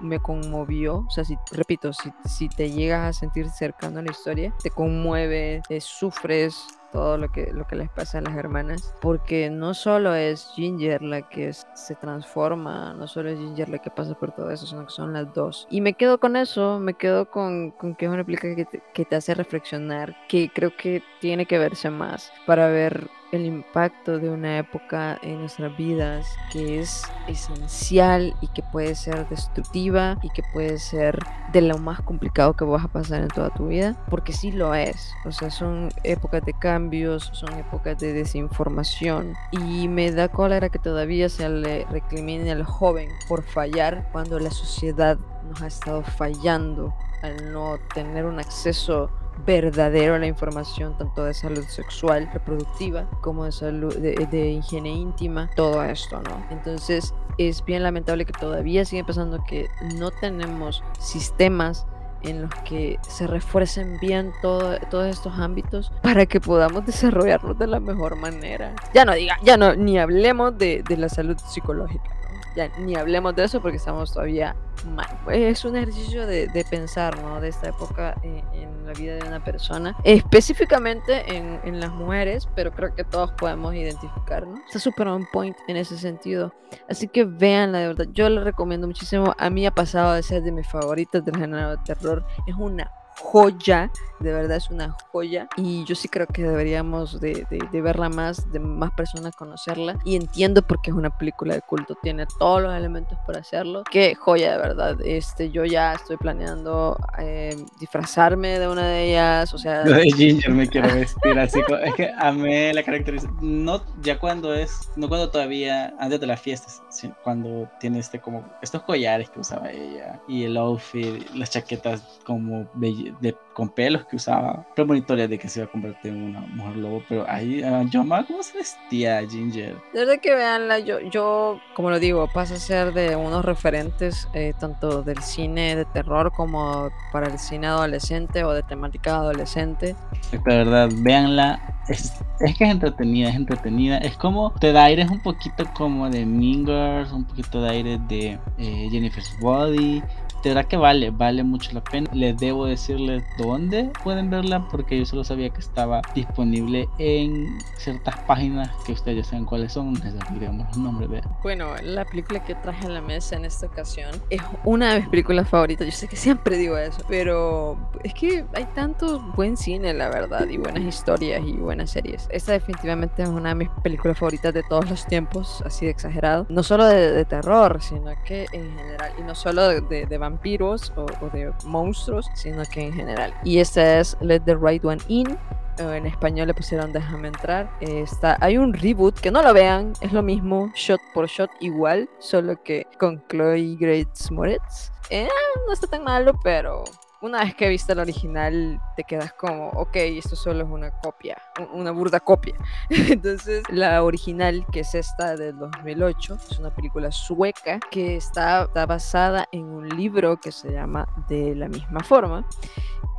[0.00, 4.10] me conmovió, o sea, si, repito, si, si te llegas a sentir cercano a la
[4.10, 8.94] historia, te conmueve, te sufres, todo lo que, lo que les pasa a las hermanas,
[9.00, 13.90] porque no solo es Ginger la que se transforma, no solo es Ginger la que
[13.90, 15.66] pasa por todo eso, sino que son las dos.
[15.70, 18.82] Y me quedo con eso, me quedo con, con que es una película que te,
[18.92, 24.18] que te hace reflexionar, que creo que tiene que verse más para ver el impacto
[24.18, 30.30] de una época en nuestras vidas que es esencial y que puede ser destructiva y
[30.30, 31.18] que puede ser
[31.52, 34.74] de lo más complicado que vas a pasar en toda tu vida, porque sí lo
[34.74, 35.14] es.
[35.24, 40.78] O sea, son épocas de cambios, son épocas de desinformación y me da cólera que
[40.78, 45.18] todavía se le recrimine al joven por fallar cuando la sociedad
[45.48, 49.10] nos ha estado fallando al no tener un acceso
[49.46, 55.82] verdadero la información tanto de salud sexual, reproductiva, como de salud, de, higiene íntima, todo
[55.82, 56.46] esto, ¿no?
[56.50, 61.86] Entonces es bien lamentable que todavía sigue pasando que no tenemos sistemas
[62.22, 67.66] en los que se refuercen bien todo, todos estos ámbitos para que podamos desarrollarlos de
[67.66, 68.74] la mejor manera.
[68.92, 72.19] Ya no diga, ya no, ni hablemos de, de la salud psicológica
[72.56, 74.56] ya ni hablemos de eso porque estamos todavía
[74.94, 75.06] mal.
[75.30, 77.40] Es un ejercicio de, pensar, ¿no?
[77.40, 78.40] De esta época en,
[78.86, 83.74] la vida de una persona, específicamente en, en, las mujeres, pero creo que todos podemos
[83.74, 84.58] identificarnos.
[84.66, 86.52] Está súper on point en ese sentido.
[86.88, 88.06] Así que véanla, de verdad.
[88.12, 89.34] Yo la recomiendo muchísimo.
[89.38, 92.24] A mí ha pasado de ser de mis favoritas del género de terror.
[92.46, 92.90] Es una
[93.20, 98.50] joya, de verdad es una joya y yo sí creo que deberíamos de, verla más,
[98.52, 102.62] de más personas conocerla y entiendo por qué es una película de culto, tiene todos
[102.62, 108.58] los elementos para hacerlo, qué joya de verdad, este, yo ya estoy planeando eh, disfrazarme
[108.58, 109.82] de una de ellas, o sea...
[109.84, 114.90] de Ginger me quiero vestir así, es que amé la caracterización, no ya cuando es,
[114.96, 116.82] no cuando todavía, antes de las fiestas,
[117.22, 122.68] cuando tiene este como, estos collares que usaba ella y el outfit, las chaquetas como
[122.74, 124.64] de, con pelos que usaba.
[124.74, 128.02] Premonitoria de que se iba a convertir en una mujer lobo, pero ahí, uh, yo
[128.02, 129.76] más cómo se vestía Ginger.
[129.92, 134.54] Desde que veanla, yo, yo, como lo digo, pasa a ser de unos referentes eh,
[134.58, 139.94] tanto del cine de terror como para el cine adolescente o de temática adolescente.
[140.32, 141.60] De verdad, véanla.
[141.88, 143.98] Es, es que es entretenida, es entretenida.
[143.98, 148.38] Es como, te da aires un poquito como de Mingers, un poquito de aire de
[148.56, 150.02] eh, Jennifer's Body
[150.42, 152.10] de verdad que vale, vale mucho la pena.
[152.14, 158.18] Les debo decirles dónde pueden verla porque yo solo sabía que estaba disponible en ciertas
[158.20, 159.94] páginas que ustedes ya saben cuáles son.
[159.94, 161.10] Les diremos los nombres.
[161.10, 165.00] de Bueno, la película que traje a la mesa en esta ocasión es una de
[165.00, 165.86] mis películas favoritas.
[165.86, 170.48] Yo sé que siempre digo eso, pero es que hay tanto buen cine, la verdad,
[170.48, 172.28] y buenas historias y buenas series.
[172.30, 176.46] Esta definitivamente es una de mis películas favoritas de todos los tiempos, así de exagerado.
[176.48, 180.92] No solo de, terror, sino que en general, y no solo de, de, de vampiros
[180.96, 183.34] o, de monstruos, sino que en general.
[183.44, 185.38] Y esta es Let the Right One In.
[185.78, 187.70] En español le pusieron Déjame entrar.
[187.80, 192.08] Está, hay un reboot que no lo vean, es lo mismo, shot por shot igual,
[192.18, 194.90] solo que con Chloe Grace Moretz.
[195.08, 195.28] Eh,
[195.66, 196.84] no está tan malo, pero
[197.22, 201.36] una vez que viste el original, te quedas como, ok, esto solo es una copia,
[201.72, 202.54] una burda copia.
[202.90, 209.46] Entonces, la original, que es esta del 2008, es una película sueca que está, basada
[209.52, 212.46] en un libro que se llama De la misma forma.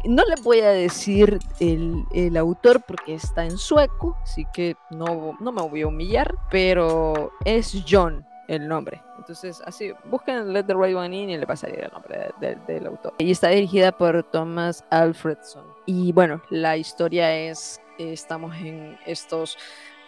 [0.06, 5.38] No le voy a decir el, el, autor porque está en sueco, así que no,
[5.40, 9.02] no me voy a humillar, pero es John el nombre.
[9.18, 12.32] Entonces, así, busquen Let the Right One In y le pasaría el nombre
[12.68, 13.14] del autor.
[13.18, 15.64] Y está dirigida por Thomas Alfredson.
[15.86, 19.58] Y bueno, la historia es, estamos en estos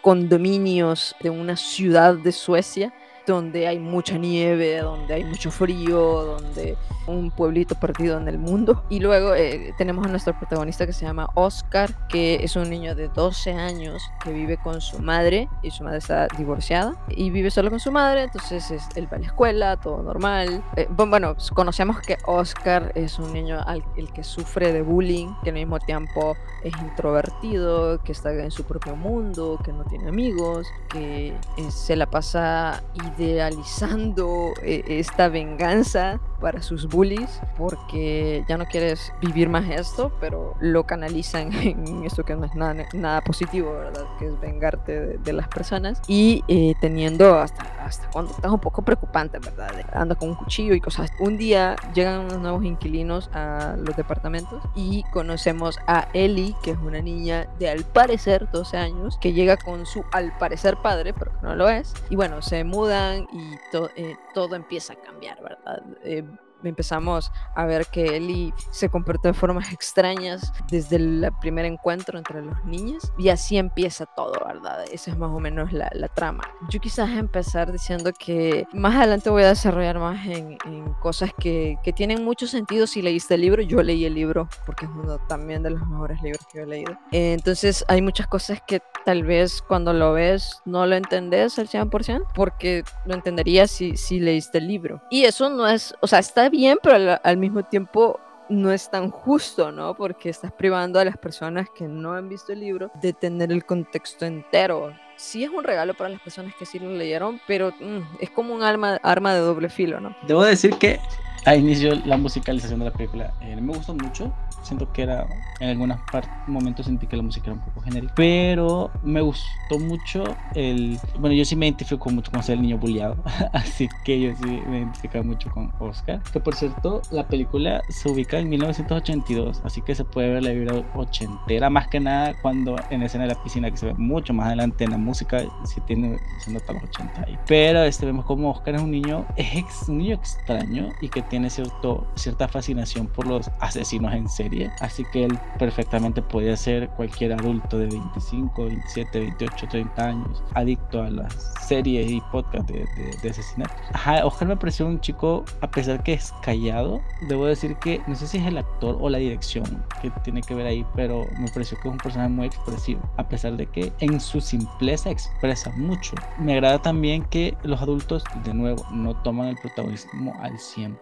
[0.02, 2.92] condominios de una ciudad de Suecia
[3.26, 8.84] donde hay mucha nieve, donde hay mucho frío, donde un pueblito perdido en el mundo.
[8.88, 12.94] Y luego eh, tenemos a nuestro protagonista que se llama Oscar, que es un niño
[12.94, 17.50] de 12 años que vive con su madre y su madre está divorciada y vive
[17.50, 20.62] solo con su madre, entonces es, él va a la escuela, todo normal.
[20.76, 25.50] Eh, bueno, conocemos que Oscar es un niño al, el que sufre de bullying, que
[25.50, 30.66] al mismo tiempo es introvertido, que está en su propio mundo, que no tiene amigos,
[30.88, 32.82] que eh, se la pasa
[33.18, 40.84] idealizando esta venganza para sus bullies porque ya no quieres vivir más esto, pero lo
[40.84, 44.04] canalizan en esto que no es nada, nada positivo, ¿verdad?
[44.18, 48.82] Que es vengarte de, las personas y eh, teniendo hasta hasta cuando estás un poco
[48.82, 49.70] preocupante, ¿verdad?
[49.92, 51.10] Anda con un cuchillo y cosas.
[51.20, 56.78] Un día llegan unos nuevos inquilinos a los departamentos y conocemos a Ellie, que es
[56.78, 61.32] una niña de al parecer 12 años, que llega con su al parecer padre, pero
[61.42, 61.92] no lo es.
[62.10, 63.54] Y bueno, se mudan y
[63.96, 65.82] eh, todo empieza a cambiar, ¿verdad?
[66.02, 66.24] Eh,
[66.68, 72.42] empezamos a ver que Ellie se comportó de formas extrañas desde el primer encuentro entre
[72.42, 74.84] los niños y así empieza todo, ¿verdad?
[74.92, 76.44] Esa es más o menos la, la trama.
[76.68, 81.76] Yo quizás empezar diciendo que más adelante voy a desarrollar más en, en cosas que,
[81.82, 83.62] que, tienen mucho sentido si leíste el libro.
[83.62, 86.96] Yo leí el libro porque es uno también de los mejores libros que he leído.
[87.12, 92.26] entonces hay muchas cosas que tal vez cuando lo ves no lo entendés al 100%
[92.34, 95.02] porque lo entenderías si, si leíste el libro.
[95.10, 99.10] Y eso no es, o sea, está bien, pero al, mismo tiempo no es tan
[99.10, 99.94] justo, ¿no?
[99.96, 103.64] Porque estás privando a las personas que no han visto el libro de tener el
[103.64, 104.94] contexto entero.
[105.16, 108.54] Sí es un regalo para las personas que sí lo leyeron, pero mm, es como
[108.54, 110.16] un arma, arma de doble filo, ¿no?
[110.26, 111.00] Debo decir que
[111.44, 114.32] a inicio la musicalización de la película eh, me gustó mucho.
[114.62, 115.26] Siento que era
[115.60, 115.98] en algunos
[116.46, 120.24] momentos sentí que la música era un poco genérica pero me gustó mucho
[120.54, 123.16] el bueno yo sí me identifico mucho con ser el niño bulliado
[123.52, 128.10] así que yo sí me identifico mucho con Oscar que por cierto la película se
[128.10, 132.76] ubica en 1982 así que se puede ver la vibra ochentera más que nada cuando
[132.90, 135.44] en la escena de la piscina que se ve mucho más adelante en la música
[135.64, 137.38] si tiene se nota los 80 ahí.
[137.46, 141.33] Pero este vemos como Oscar es un niño es un niño extraño y que tiene
[141.50, 147.32] cierto cierta fascinación por los asesinos en serie así que él perfectamente podía ser cualquier
[147.32, 152.86] adulto de 25, 27, 28, 30 años, adicto a las series y podcasts de,
[153.22, 153.76] de, asesinatos.
[153.92, 158.14] Ajá, Oscar me pareció un chico, a pesar que es callado, debo decir que no
[158.14, 161.48] sé si es el actor o la dirección que tiene que ver ahí, pero me
[161.48, 165.70] pareció que es un personaje muy expresivo, a pesar de que en su simpleza expresa
[165.76, 166.14] mucho.
[166.38, 170.96] Me agrada también que los adultos, de nuevo, no toman el protagonismo al 100%.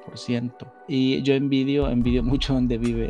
[0.88, 3.08] Y yo envidio, envidio mucho donde vive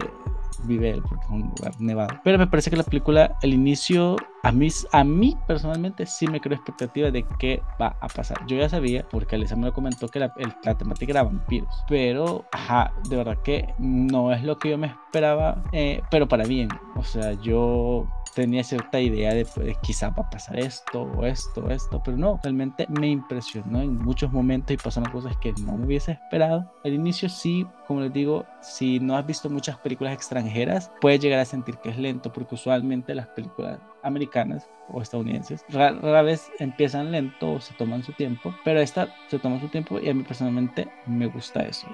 [0.64, 2.20] vive él, porque es un lugar nevado.
[2.22, 6.40] Pero me parece que la película, el inicio, a mí, a mí personalmente sí me
[6.40, 8.38] creo expectativa de qué va a pasar.
[8.46, 10.32] Yo ya sabía, porque Alisa me lo comentó, que la,
[10.64, 11.84] la temática era vampiros.
[11.88, 16.44] Pero, ajá, de verdad que no es lo que yo me esperaba, eh, pero para
[16.44, 16.68] bien.
[16.96, 21.70] O sea, yo tenía cierta idea de pues, quizá va a pasar esto o esto,
[21.70, 25.86] esto, pero no, realmente me impresionó en muchos momentos y pasaron cosas que no me
[25.86, 26.70] hubiese esperado.
[26.84, 31.40] Al inicio sí, como les digo, si no has visto muchas películas extranjeras, puedes llegar
[31.40, 37.12] a sentir que es lento porque usualmente las películas americanas o estadounidenses rara, vez empiezan
[37.12, 40.22] lento o se toman su tiempo, pero esta se toma su tiempo y a mí
[40.22, 41.86] personalmente me gusta eso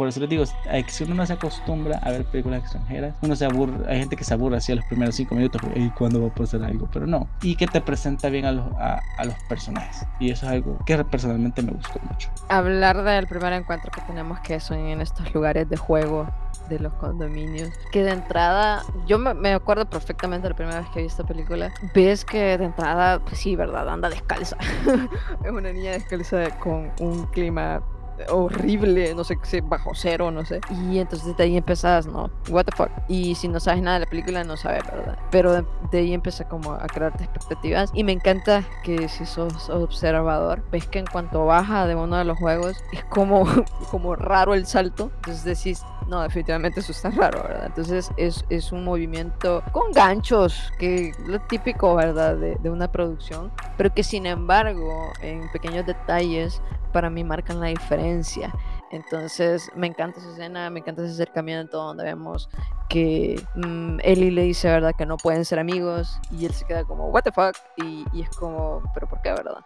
[0.00, 3.44] por eso les digo, si uno no se acostumbra a ver películas extranjeras, uno se
[3.44, 6.28] aburre, hay gente que se aburre así a los primeros cinco minutos, y cuando va
[6.28, 7.28] a pasar algo, pero no.
[7.42, 10.06] Y que te presenta bien a los, a, los personajes.
[10.18, 12.30] Y eso es algo que personalmente me gustó mucho.
[12.48, 16.26] Hablar del primer encuentro que tenemos que son en estos lugares de juego
[16.70, 17.68] de los condominios.
[17.92, 21.74] Que de entrada, yo me, me, acuerdo perfectamente la primera vez que vi esta película.
[21.94, 23.86] Ves que de entrada, pues sí, ¿verdad?
[23.86, 24.56] Anda descalza.
[25.44, 27.82] es una niña descalza con un clima
[28.28, 30.60] horrible, no sé, bajo cero, no sé.
[30.70, 32.30] Y entonces de ahí empezás, ¿no?
[32.48, 32.90] What the fuck.
[33.08, 35.18] Y si no sabes nada de la película, no sabes, ¿verdad?
[35.30, 37.90] Pero de, ahí empieza como a crearte expectativas.
[37.94, 42.24] Y me encanta que si sos observador, ves que en cuanto baja de uno de
[42.24, 43.44] los juegos, es como,
[43.90, 45.10] como raro el salto.
[45.16, 47.66] Entonces decís, no, definitivamente eso está raro, ¿verdad?
[47.66, 52.36] Entonces es, es un movimiento con ganchos, que lo típico, ¿verdad?
[52.36, 56.60] De, de una producción, pero que sin embargo, en pequeños detalles,
[56.90, 58.52] para mí marcan la diferencia.
[58.90, 62.48] Entonces me encanta esa escena, me encanta ese acercamiento donde vemos
[62.88, 66.84] que um, Ellie le dice, ¿verdad?, que no pueden ser amigos y él se queda
[66.84, 67.56] como, ¿What the fuck?
[67.76, 69.64] Y, es como, ¿pero por qué, verdad?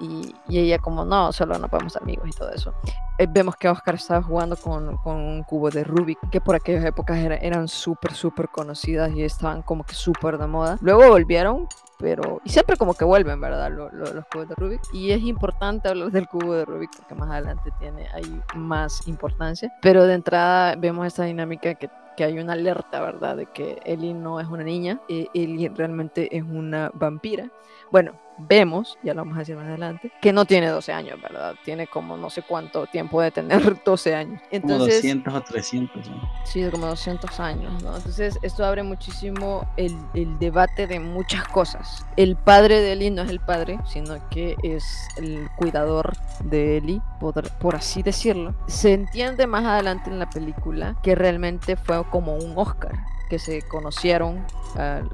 [0.00, 2.72] Y, y, ella como, no, solo no podemos ser amigos y todo eso.
[3.18, 6.84] Eh, vemos que Oscar estaba jugando con, con, un cubo de Rubik, que por aquellas
[6.84, 10.78] épocas eran súper, súper conocidas y estaban como que súper de moda.
[10.80, 11.68] Luego volvieron,
[12.02, 12.42] pero...
[12.44, 13.70] Y siempre como que vuelven, ¿verdad?
[13.70, 14.80] los cubos de Rubik.
[14.92, 19.72] Y es importante hablar del cubo de Rubik porque más adelante tiene ahí más importancia.
[19.80, 23.36] Pero de entrada vemos esta dinámica que que hay una alerta, ¿verdad?
[23.36, 27.50] De que Ellie no es una niña, eh, Ellie realmente es una vampira.
[27.92, 31.54] Bueno, vemos, ya lo vamos a decir más adelante, que no tiene 12 años, ¿verdad?
[31.62, 34.40] Tiene como no sé cuánto tiempo de tener 12 años.
[34.50, 36.08] Entonces, como 200 o 300.
[36.08, 36.30] ¿no?
[36.46, 37.94] Sí, como 200 años, ¿no?
[37.94, 42.06] Entonces esto abre muchísimo el, el, debate de muchas cosas.
[42.16, 44.84] El padre de Ellie no es el padre, sino que es
[45.18, 46.14] el cuidador
[46.44, 48.54] de por, por así decirlo.
[48.68, 52.94] Se entiende más adelante en la película que realmente fue como un Oscar
[53.32, 54.44] que se conocieron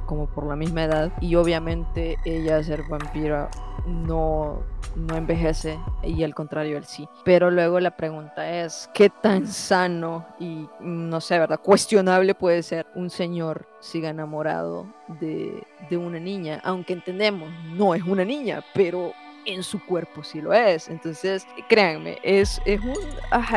[0.06, 3.48] como por la misma edad y obviamente ella ser vampira
[3.86, 4.64] no
[4.96, 7.08] no envejece y al contrario él sí.
[7.24, 12.86] Pero luego la pregunta es, ¿qué tan sano y no sé, verdad, cuestionable puede ser
[12.96, 14.88] un señor siga enamorado
[15.20, 16.60] de, de una niña?
[16.64, 19.12] Aunque entendemos, no es una niña, pero
[19.48, 20.88] en su cuerpo sí lo es.
[20.88, 22.94] Entonces, créanme, es, es, un,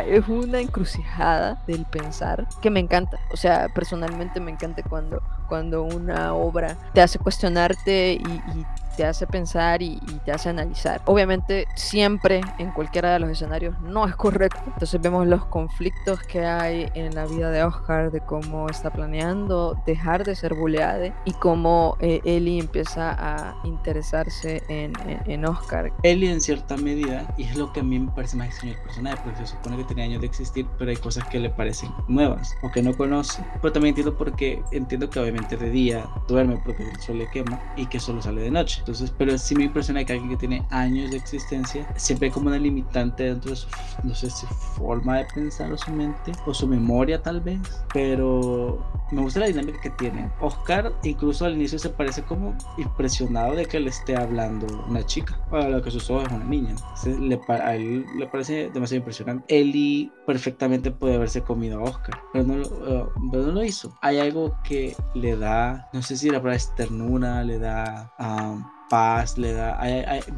[0.08, 3.18] es una encrucijada del pensar que me encanta.
[3.32, 8.66] O sea, personalmente me encanta cuando, cuando una obra te hace cuestionarte y, y
[9.02, 11.02] te hace pensar y, te hace analizar.
[11.06, 14.60] Obviamente siempre en cualquiera de los escenarios no es correcto.
[14.68, 19.76] Entonces vemos los conflictos que hay en la vida de Oscar, de cómo está planeando
[19.88, 24.94] dejar de ser buleada y cómo eh, Ellie empieza a interesarse en,
[25.26, 25.92] en, Oscar.
[26.04, 28.82] Ellie en cierta medida, y es lo que a mí me parece más extraño el
[28.84, 31.90] personaje, porque se supone que tenía años de existir, pero hay cosas que le parecen
[32.08, 33.44] nuevas o que no conoce.
[33.60, 37.60] Pero también entiendo porque entiendo que obviamente de día duerme porque el sol le quema
[37.76, 38.84] y que solo sale de noche.
[38.92, 42.48] Entonces, pero sí me impresiona que alguien que tiene años de existencia, siempre hay como
[42.48, 43.68] una limitante dentro de su,
[44.04, 47.62] no sé si forma de pensar o su mente, o su memoria tal vez,
[47.94, 50.30] pero me gusta la dinámica que tiene.
[50.42, 55.40] Oscar incluso al inicio se parece como impresionado de que le esté hablando una chica,
[55.50, 56.76] para lo que sus ojos es una niña.
[57.06, 59.46] le, a él le parece demasiado impresionante.
[59.58, 63.98] Ellie perfectamente puede haberse comido a Oscar, pero no, uh, pero no lo hizo.
[64.02, 68.14] Hay algo que le da, no sé si la palabra es ternura, le da...
[68.20, 69.80] Um, paz, le da,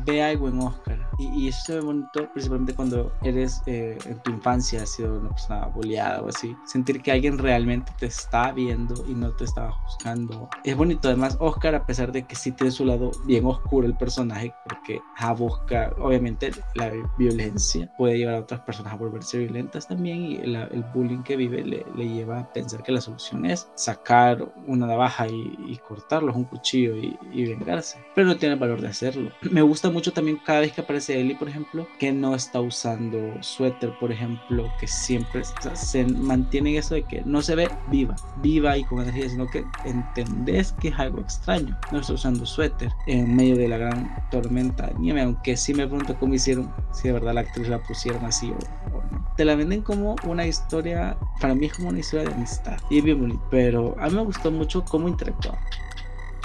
[0.06, 1.00] ve algo en Oscar.
[1.18, 5.30] Y, eso se ve bonito principalmente cuando eres eh, en tu infancia, has sido una
[5.30, 6.56] persona boleada o así.
[6.66, 10.50] Sentir que alguien realmente te está viendo y no te estaba juzgando.
[10.64, 11.08] Es bonito.
[11.08, 15.02] Además, Oscar, a pesar de que sí tiene su lado bien oscuro el personaje, porque
[15.18, 20.24] a busca, obviamente, la violencia puede llevar a otras personas a volverse violentas también.
[20.24, 24.54] Y el bullying que vive le, le, lleva a pensar que la solución es sacar
[24.68, 27.98] una navaja y, y cortarlos, un cuchillo y, y vengarse.
[28.14, 29.32] Pero tiene el valor de hacerlo.
[29.52, 33.42] Me gusta mucho también cada vez que aparece Ellie, por ejemplo, que no está usando
[33.42, 38.18] suéter, por ejemplo, que siempre se mantiene en eso de que no se ve viva,
[38.42, 41.78] viva y con energía, sino que entendés que es algo extraño.
[41.94, 45.88] No está usando suéter en medio de la gran tormenta de nieve, aunque sí me
[45.88, 49.24] pregunto cómo hicieron, si de verdad la actriz la pusieron así o, no.
[49.38, 53.00] Te la venden como una historia, para mí es como una historia de amistad y
[53.00, 55.60] bien bonito, pero a mí me gustó mucho cómo interactuaba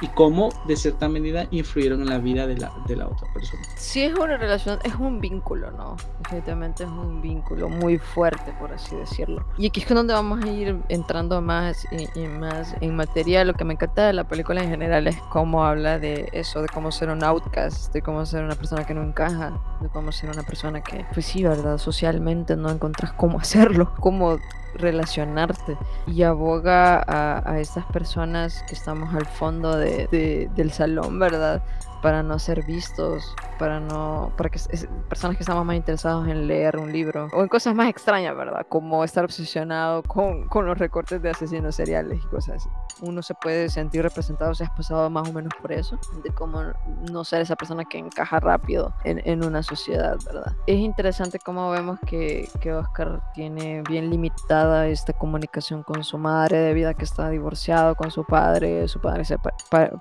[0.01, 3.63] y cómo de cierta medida influyeron en la vida de la, de la otra persona.
[3.77, 5.97] Sí, es una relación, es un vínculo, ¿no?
[6.23, 9.45] Definitivamente es un vínculo muy fuerte, por así decirlo.
[9.57, 13.45] Y aquí es donde vamos a ir entrando más y, más en materia.
[13.45, 16.69] Lo que me encanta de la película en general es cómo habla de eso, de
[16.69, 20.31] cómo ser un outcast, de cómo ser una persona que no encaja, de cómo ser
[20.31, 21.79] una persona que, pues sí, ¿verdad?
[21.79, 24.39] Socialmente no encontrás cómo hacerlo, cómo
[24.75, 31.63] relacionarte y aboga a, a estas personas que estamos al fondo de, del salón, ¿verdad?
[32.03, 34.61] Para no ser vistos, para no, para que
[35.09, 38.67] personas que estamos más interesados en leer un libro o en cosas más extrañas, ¿verdad?
[38.69, 42.69] Como estar obsesionado con, con los recortes de asesinos seriales y cosas así.
[43.01, 46.63] Uno se puede sentir representado si has pasado más o menos por eso, de cómo
[47.11, 50.55] no ser esa persona que encaja rápido en, en una sociedad, ¿verdad?
[50.67, 56.59] Es interesante cómo vemos que, que Oscar tiene bien limitada esta comunicación con su madre
[56.59, 59.25] debido a que está divorciado con su padre, su padre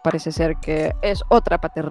[0.04, 1.87] parece ser que es otra paternidad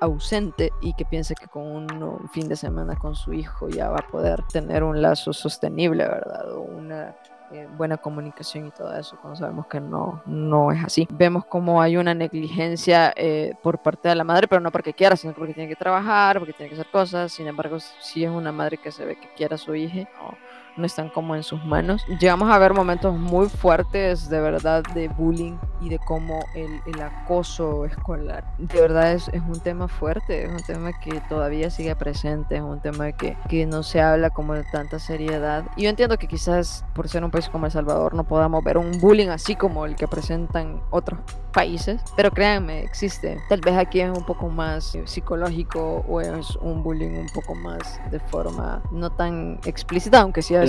[0.00, 3.98] ausente y que piense que con un, fin de semana con su hijo ya va
[3.98, 6.52] a poder tener un lazo sostenible, ¿verdad?
[6.52, 7.16] O una
[7.50, 11.08] eh, buena comunicación y todo eso, cuando sabemos que no, no es así.
[11.10, 15.16] Vemos como hay una negligencia eh, por parte de la madre, pero no porque quiera,
[15.16, 17.32] sino porque tiene que trabajar, porque tiene que hacer cosas.
[17.32, 20.36] Sin embargo, si es una madre que se ve que quiere a su hija, no,
[20.78, 22.04] no están como en sus manos.
[22.20, 27.02] Llegamos a ver momentos muy fuertes de verdad de bullying y de cómo el, el
[27.02, 31.94] acoso escolar de verdad es, es, un tema fuerte, es un tema que todavía sigue
[31.96, 35.64] presente, es un tema que, que no se habla como de tanta seriedad.
[35.76, 38.78] Y yo entiendo que quizás por ser un país como El Salvador no podamos ver
[38.78, 41.20] un bullying así como el que presentan otros
[41.52, 43.38] países, pero créanme, existe.
[43.48, 48.00] Tal vez aquí es un poco más psicológico o es un bullying un poco más
[48.10, 50.60] de forma no tan explícita, aunque sí a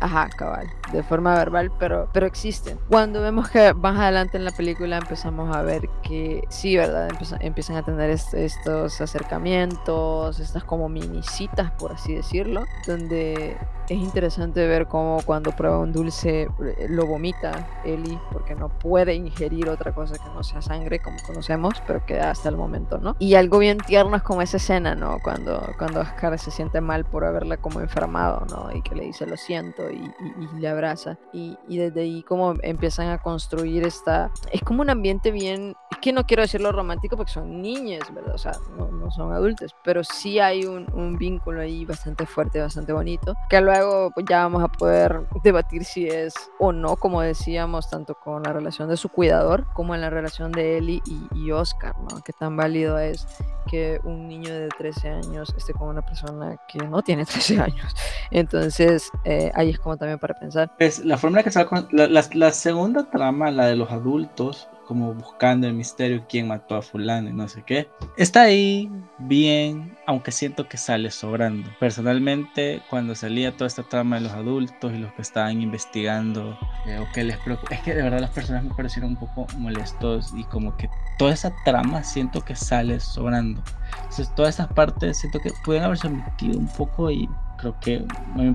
[0.00, 2.78] Ajá, cabal, de forma verbal, pero, pero existen.
[2.88, 7.08] Cuando vemos que más adelante en la película empezamos a ver que sí, ¿verdad?
[7.40, 13.56] empiezan a tener estos acercamientos, estas como minicitas, por así decirlo, donde
[13.88, 19.14] es interesante ver cómo cuando prueba un dulce eh, lo vomita Eli porque no puede
[19.14, 23.16] ingerir otra cosa que no sea sangre como conocemos, pero que hasta el momento, ¿no?
[23.18, 25.18] Y algo bien tierno es como esa escena, ¿no?
[25.22, 28.74] Cuando, cuando Oscar se siente mal por haberla como enfermado, ¿no?
[28.74, 30.10] Y que le dice lo siento y,
[30.58, 31.18] le abraza.
[31.32, 34.30] Y, y, desde ahí como empiezan a construir esta...
[34.50, 35.74] Es como un ambiente bien
[36.04, 38.34] que no quiero decirlo romántico porque son niñas, ¿verdad?
[38.34, 42.60] O sea, no, no son adultos, pero sí hay un, un, vínculo ahí bastante fuerte,
[42.60, 47.20] bastante bonito, que luego pues, ya vamos a poder debatir si es o no, como
[47.20, 51.38] decíamos, tanto con la relación de su cuidador como en la relación de Ellie y,
[51.38, 52.22] y Oscar, ¿no?
[52.22, 53.26] Que tan válido es
[53.66, 57.94] que un niño de 13 años esté con una persona que no tiene 13 años.
[58.30, 60.70] Entonces, eh, ahí es como también para pensar.
[60.78, 63.90] Pues la forma en que se va la, la, la, segunda trama, la de los
[63.90, 67.88] adultos, como buscando el misterio quién mató a fulano y no sé qué.
[68.16, 71.70] Está ahí bien, aunque siento que sale sobrando.
[71.80, 76.98] Personalmente, cuando salía toda esta trama de los adultos y los que estaban investigando eh,
[76.98, 77.38] o que les
[77.70, 81.32] es que de verdad las personas me parecieron un poco molestos y como que toda
[81.32, 83.62] esa trama siento que sale sobrando.
[83.96, 87.28] Entonces, todas esas partes siento que pueden haberse omitido un poco y
[87.72, 88.06] creo que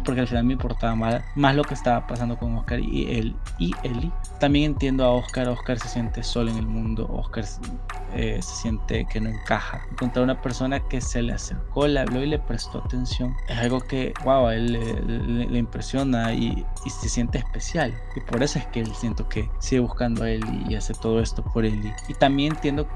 [0.03, 3.35] porque al final me importaba más, más lo que estaba pasando con Oscar y él
[3.57, 4.11] y Ellie.
[4.39, 7.45] También entiendo a Oscar, Oscar se siente solo en el mundo, Oscar
[8.13, 9.81] eh, se siente que no encaja.
[9.91, 13.81] Encontrar una persona que se le acercó, le habló y le prestó atención es algo
[13.81, 17.93] que, wow, a él le, le, impresiona y, y, se siente especial.
[18.15, 21.19] Y por eso es que él siento que sigue buscando a él y, hace todo
[21.19, 21.65] esto por.
[21.65, 22.87] Y, y también entiendo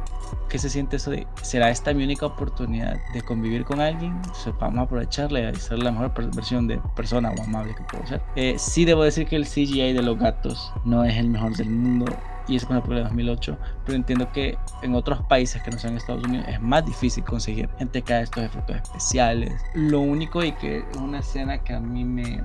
[0.49, 4.19] que se siente eso de, ¿será esta mi única oportunidad de convivir con alguien?
[4.33, 8.05] Sea, vamos a aprovecharle y ser la mejor versión de persona o amable que puedo
[8.05, 8.21] ser.
[8.35, 11.69] Eh, sí debo decir que el CGI de los gatos no es el mejor del
[11.69, 12.05] mundo
[12.47, 15.97] y es una película de 2008, pero entiendo que en otros países que no sean
[15.97, 19.53] Estados Unidos es más difícil conseguir haga estos efectos especiales.
[19.73, 22.43] Lo único y que es una escena que a mí me,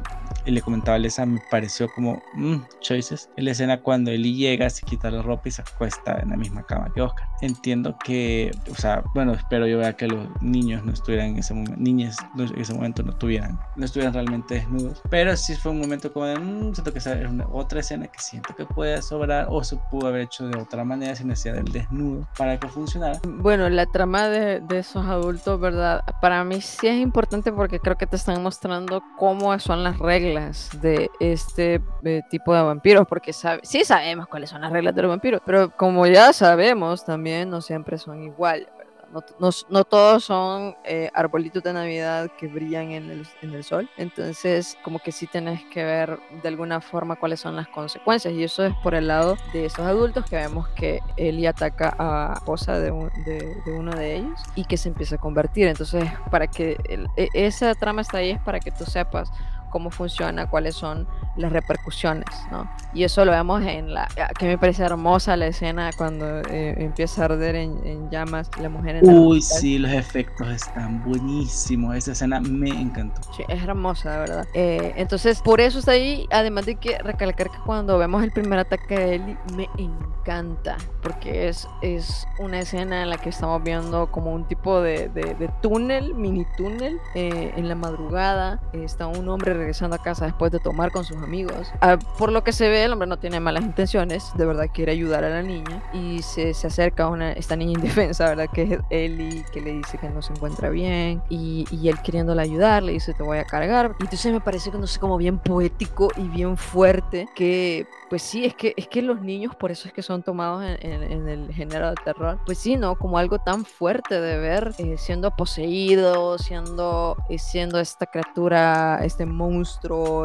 [0.48, 4.34] y le comentaba a Lesa, me pareció como mmm, choices, es la escena cuando Eli
[4.34, 7.28] llega, se quita la ropa y se acuesta en la misma cama que Oscar.
[7.40, 11.54] Entiendo que, o sea, bueno, espero yo vea que los niños no estuvieran en ese
[11.54, 15.80] momento, niñas en ese momento no estuvieran, no estuvieran realmente desnudos, pero sí fue un
[15.80, 19.46] momento como de, mmm, siento que es una, otra escena que siento que puede sobrar
[19.50, 23.18] o se pudo haber hecho de otra manera sin necesidad del desnudo para que funcionara.
[23.26, 26.02] Bueno, la trama de, de, esos adultos, ¿verdad?
[26.20, 30.70] Para mí sí es importante porque creo que te están mostrando cómo son las reglas
[30.80, 35.02] de este eh, tipo de vampiros, porque sabe, sí sabemos cuáles son las reglas de
[35.02, 38.68] los vampiros, pero como ya sabemos también no siempre son iguales.
[39.12, 43.88] No, no, todos son eh, arbolitos de Navidad que brillan en el, en el, sol.
[43.96, 48.34] Entonces, como que sí tenés que ver de alguna forma cuáles son las consecuencias.
[48.34, 52.34] Y eso es por el lado de esos adultos que vemos que Eli ataca a
[52.34, 55.68] esposa de, un, de, de, uno de ellos y que se empieza a convertir.
[55.68, 56.76] Entonces, para que
[57.16, 59.30] e, esa trama está ahí es para que tú sepas
[59.70, 61.06] cómo funciona, cuáles son
[61.36, 62.68] las repercusiones, ¿no?
[62.94, 64.08] Y eso lo vemos en la,
[64.38, 68.68] que me parece hermosa la escena cuando eh, empieza a arder en, en, llamas la
[68.68, 73.20] mujer en Uy, sí, los efectos están buenísimos, esa escena me encantó.
[73.36, 74.46] Sí, es hermosa, de verdad.
[74.54, 78.58] Eh, entonces, por eso está ahí, además de que recalcar que cuando vemos el primer
[78.58, 84.10] ataque de Ellie, me encanta, porque es, es una escena en la que estamos viendo
[84.10, 89.28] como un tipo de, de, de túnel, mini túnel, eh, en la madrugada, está un
[89.28, 91.72] hombre regresando a casa después de tomar con sus amigos.
[91.80, 94.92] Ah, por lo que se ve, el hombre no tiene malas intenciones, de verdad quiere
[94.92, 98.46] ayudar a la niña y se, se acerca a una, esta niña indefensa, ¿verdad?
[98.52, 102.42] Que es Ellie, que le dice que no se encuentra bien y, y él queriéndola
[102.42, 103.94] ayudar, le dice te voy a cargar.
[104.00, 108.22] Y entonces me parece que no sé, como bien poético y bien fuerte, que pues
[108.22, 111.02] sí, es que, es que los niños por eso es que son tomados en, en,
[111.02, 112.38] en el género de terror.
[112.46, 112.94] Pues sí, ¿no?
[112.94, 119.26] Como algo tan fuerte de ver eh, siendo poseído, siendo, eh, siendo esta criatura, este
[119.26, 119.47] monstruo,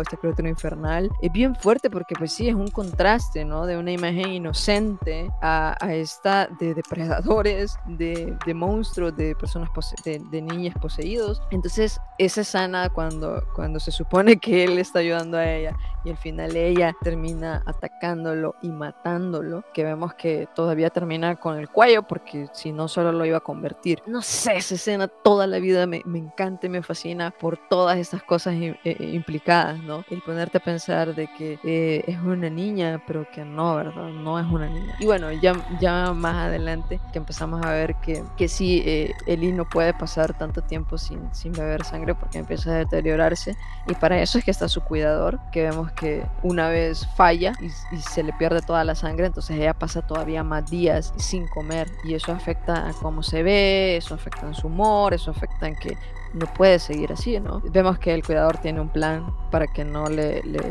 [0.02, 1.10] esta criatura infernal.
[1.22, 3.66] Es bien fuerte porque pues sí, es un contraste, ¿no?
[3.66, 9.70] De una imagen inocente a, a esta de depredadores, de, de monstruos, de personas,
[10.04, 11.42] de, de, niñas poseídos.
[11.52, 16.18] Entonces, esa escena cuando, cuando se supone que él está ayudando a ella y al
[16.18, 22.48] final ella termina atacándolo y matándolo, que vemos que todavía termina con el cuello porque
[22.54, 24.02] si no solo lo iba a convertir.
[24.06, 27.98] No sé, esa escena toda la vida me, me encanta y me fascina por todas
[27.98, 30.04] estas cosas eh, implicadas, ¿no?
[30.10, 34.10] El ponerte a pensar de que eh, es una niña, pero que no, ¿verdad?
[34.10, 34.96] No es una niña.
[35.00, 39.54] Y bueno, ya, ya más adelante que empezamos a ver que, que sí, eh, Eli
[39.54, 43.56] no puede pasar tanto tiempo sin, sin beber sangre porque empieza a deteriorarse.
[43.88, 47.68] Y para eso es que está su cuidador, que vemos que una vez falla y,
[47.96, 51.88] y, se le pierde toda la sangre, entonces ella pasa todavía más días sin comer.
[52.04, 55.76] Y eso afecta a cómo se ve, eso afecta en su humor, eso afecta en
[55.76, 55.98] que
[56.34, 57.62] no puede seguir así, ¿no?
[57.64, 60.62] Vemos que el cuidador tiene un plan para que no le, le,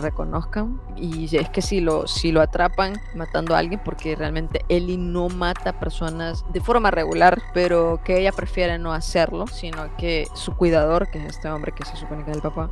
[0.00, 4.96] reconozcan y es que si lo, si lo atrapan matando a alguien, porque realmente Ellie
[4.96, 10.56] no mata personas de forma regular, pero que ella prefiere no hacerlo, sino que su
[10.56, 12.70] cuidador, que es este hombre que se supone que es el papá,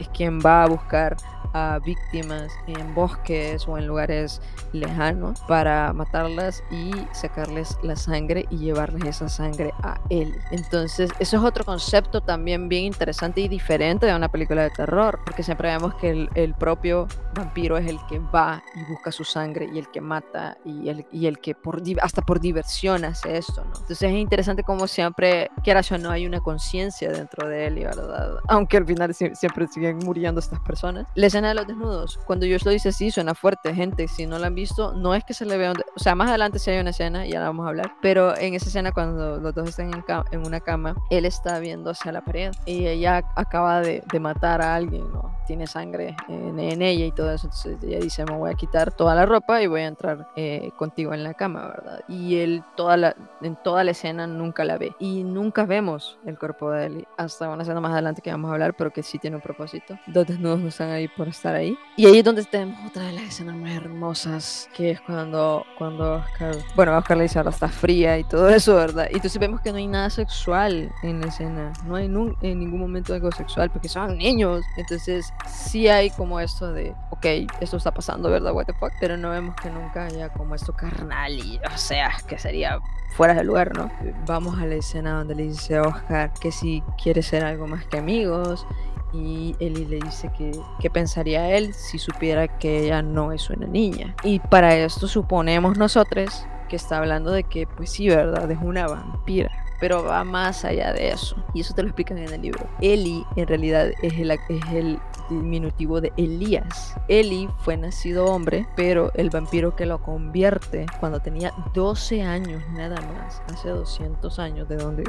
[0.00, 1.16] es quien va a buscar
[1.52, 4.40] a víctimas en bosques o en lugares
[4.72, 10.32] lejanos para matarlas y sacarles la sangre y llevarles esa sangre a él.
[10.52, 15.18] Entonces, eso es otro concepto también bien interesante y diferente de una película de terror,
[15.24, 19.24] porque siempre vemos que el, el propio vampiro es el que va y busca su
[19.24, 23.36] sangre y el que mata y el, y el que por, hasta por diversión hace
[23.36, 23.72] esto, ¿no?
[23.74, 27.84] Entonces es interesante como siempre, quieras o no, hay una conciencia dentro de él, y
[27.84, 28.36] ¿verdad?
[28.48, 31.06] Aunque al final siempre siguen muriendo estas personas.
[31.14, 34.38] La escena de los desnudos, cuando yo lo dice así, suena fuerte, gente, si no
[34.38, 36.80] la han visto, no es que se le vea, o sea, más adelante si hay
[36.80, 39.92] una escena, ya la vamos a hablar, pero en esa escena cuando los dos están
[39.92, 44.20] en, en una cama, él está viendo hacia la pared y ella acaba de, de
[44.20, 45.38] matar a alguien, ¿no?
[45.46, 47.48] Tiene sangre en, en ella y todo eso.
[47.48, 50.70] Entonces ella dice, me voy a quitar toda la ropa y voy a entrar eh,
[50.76, 52.04] contigo en la cama, ¿verdad?
[52.06, 54.94] Y él toda la, en toda la escena nunca la ve.
[55.00, 58.54] Y nunca vemos el cuerpo de él hasta una escena más adelante que vamos a
[58.54, 59.79] hablar, pero que sí tiene un propósito.
[60.06, 61.76] Dos desnudos están ahí por estar ahí.
[61.96, 66.14] Y ahí es donde tenemos otra de las escenas más hermosas, que es cuando, cuando
[66.14, 69.08] Oscar, bueno, Oscar le dice, ahora está fría y todo eso, ¿verdad?
[69.10, 71.72] Y entonces vemos que no hay nada sexual en la escena.
[71.86, 74.64] No hay en ningún momento algo sexual, porque son niños.
[74.76, 77.26] Entonces sí hay como esto de, ok,
[77.60, 78.52] esto está pasando, ¿verdad?
[78.52, 78.92] What the fuck?
[79.00, 82.78] Pero no vemos que nunca haya como esto carnal y, o sea, que sería
[83.16, 83.90] fuera de lugar, ¿no?
[84.26, 87.84] Vamos a la escena donde le dice a Oscar que si quiere ser algo más
[87.86, 88.66] que amigos
[89.12, 93.66] y Eli le dice que qué pensaría él si supiera que ella no es una
[93.66, 94.14] niña.
[94.24, 98.50] Y para esto suponemos nosotros que está hablando de que, pues sí, ¿verdad?
[98.50, 99.50] Es una vampira
[99.80, 101.34] pero va más allá de eso.
[101.54, 102.68] Y eso te lo explican en el libro.
[102.82, 105.00] Eli en realidad es el, es el
[105.30, 106.94] diminutivo de Elías.
[107.08, 113.00] Eli fue nacido hombre, pero el vampiro que lo convierte cuando tenía 12 años nada
[113.00, 115.04] más, hace 200 años de, donde,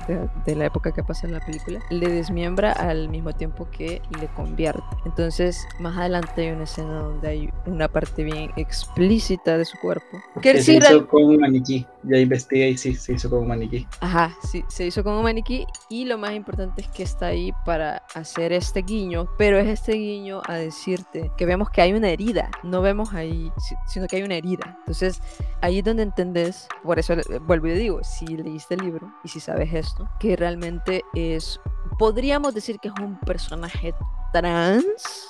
[0.46, 4.28] de, la época que pasa en la película, le desmiembra al mismo tiempo que le
[4.28, 4.82] convierte.
[5.06, 10.22] Entonces, más adelante hay una escena donde hay una parte bien explícita de su cuerpo.
[10.42, 11.86] Que se hizo con un maniquí.
[12.04, 13.88] Ya investigué y sí, se hizo un maniquí.
[14.00, 18.04] Ajá, sí, se hizo un maniquí y lo más importante es que está ahí para
[18.16, 22.50] hacer este guiño, pero es este guiño a decirte que vemos que hay una herida,
[22.64, 23.52] no vemos ahí,
[23.88, 24.76] sino que hay una herida.
[24.80, 25.22] Entonces,
[25.62, 29.40] ahí es donde entendés, por eso vuelvo y digo, si leíste el libro y si
[29.40, 31.60] sabes esto, que realmente es,
[32.00, 33.94] podríamos decir que es un personaje
[34.34, 35.28] trans,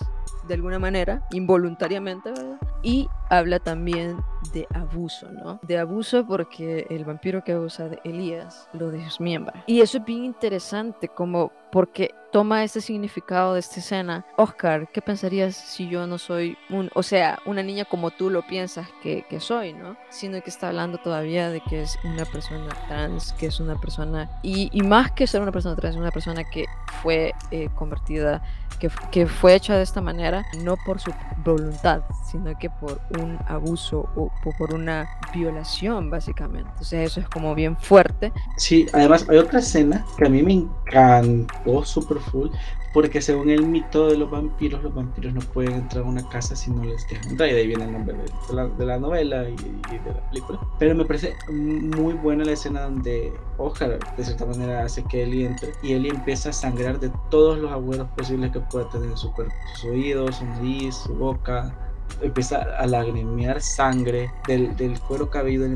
[0.52, 2.58] de alguna manera, involuntariamente, ¿verdad?
[2.84, 4.18] Y habla también
[4.54, 5.62] de abuso, ¿no?
[5.62, 9.64] De abuso porque el vampiro que abusa de Elías lo desmiembra.
[9.66, 14.26] Y eso es bien interesante, como porque toma este significado de esta escena.
[14.36, 18.46] Oscar, ¿qué pensarías si yo no soy un, o sea, una niña como tú lo
[18.46, 19.96] piensas que, que soy, ¿no?
[20.10, 24.30] Sino que está hablando todavía de que es una persona trans, que es una persona,
[24.44, 26.66] y, y más que ser una persona trans, una persona que
[27.02, 28.44] fue eh, convertida,
[28.82, 31.14] que, que fue hecha de esta manera, no por su
[31.46, 36.68] voluntad, sino que por un abuso o por una violación, básicamente.
[36.72, 38.34] Entonces eso es como bien fuerte.
[38.58, 40.54] Sí, además hay otra escena que a mí me
[40.92, 42.50] encantó super full,
[42.94, 46.56] porque según el mito de los vampiros, los vampiros no pueden entrar a una casa
[46.56, 49.00] si no les dejan entrar, y de ahí viene el nombre de, la, de la,
[49.00, 50.60] novela y, y, de la película.
[50.78, 55.46] Pero me parece muy buena la escena donde Oscar, de cierta manera, hace que Ellie
[55.46, 59.18] entre, y Ellie empieza a sangrar de todos los agujeros posibles que pueda tener en
[59.18, 61.74] su cuerpo, sus oídos, su nariz, su boca,
[62.22, 65.68] empieza a lagrimear sangre del, del cuero cabelludo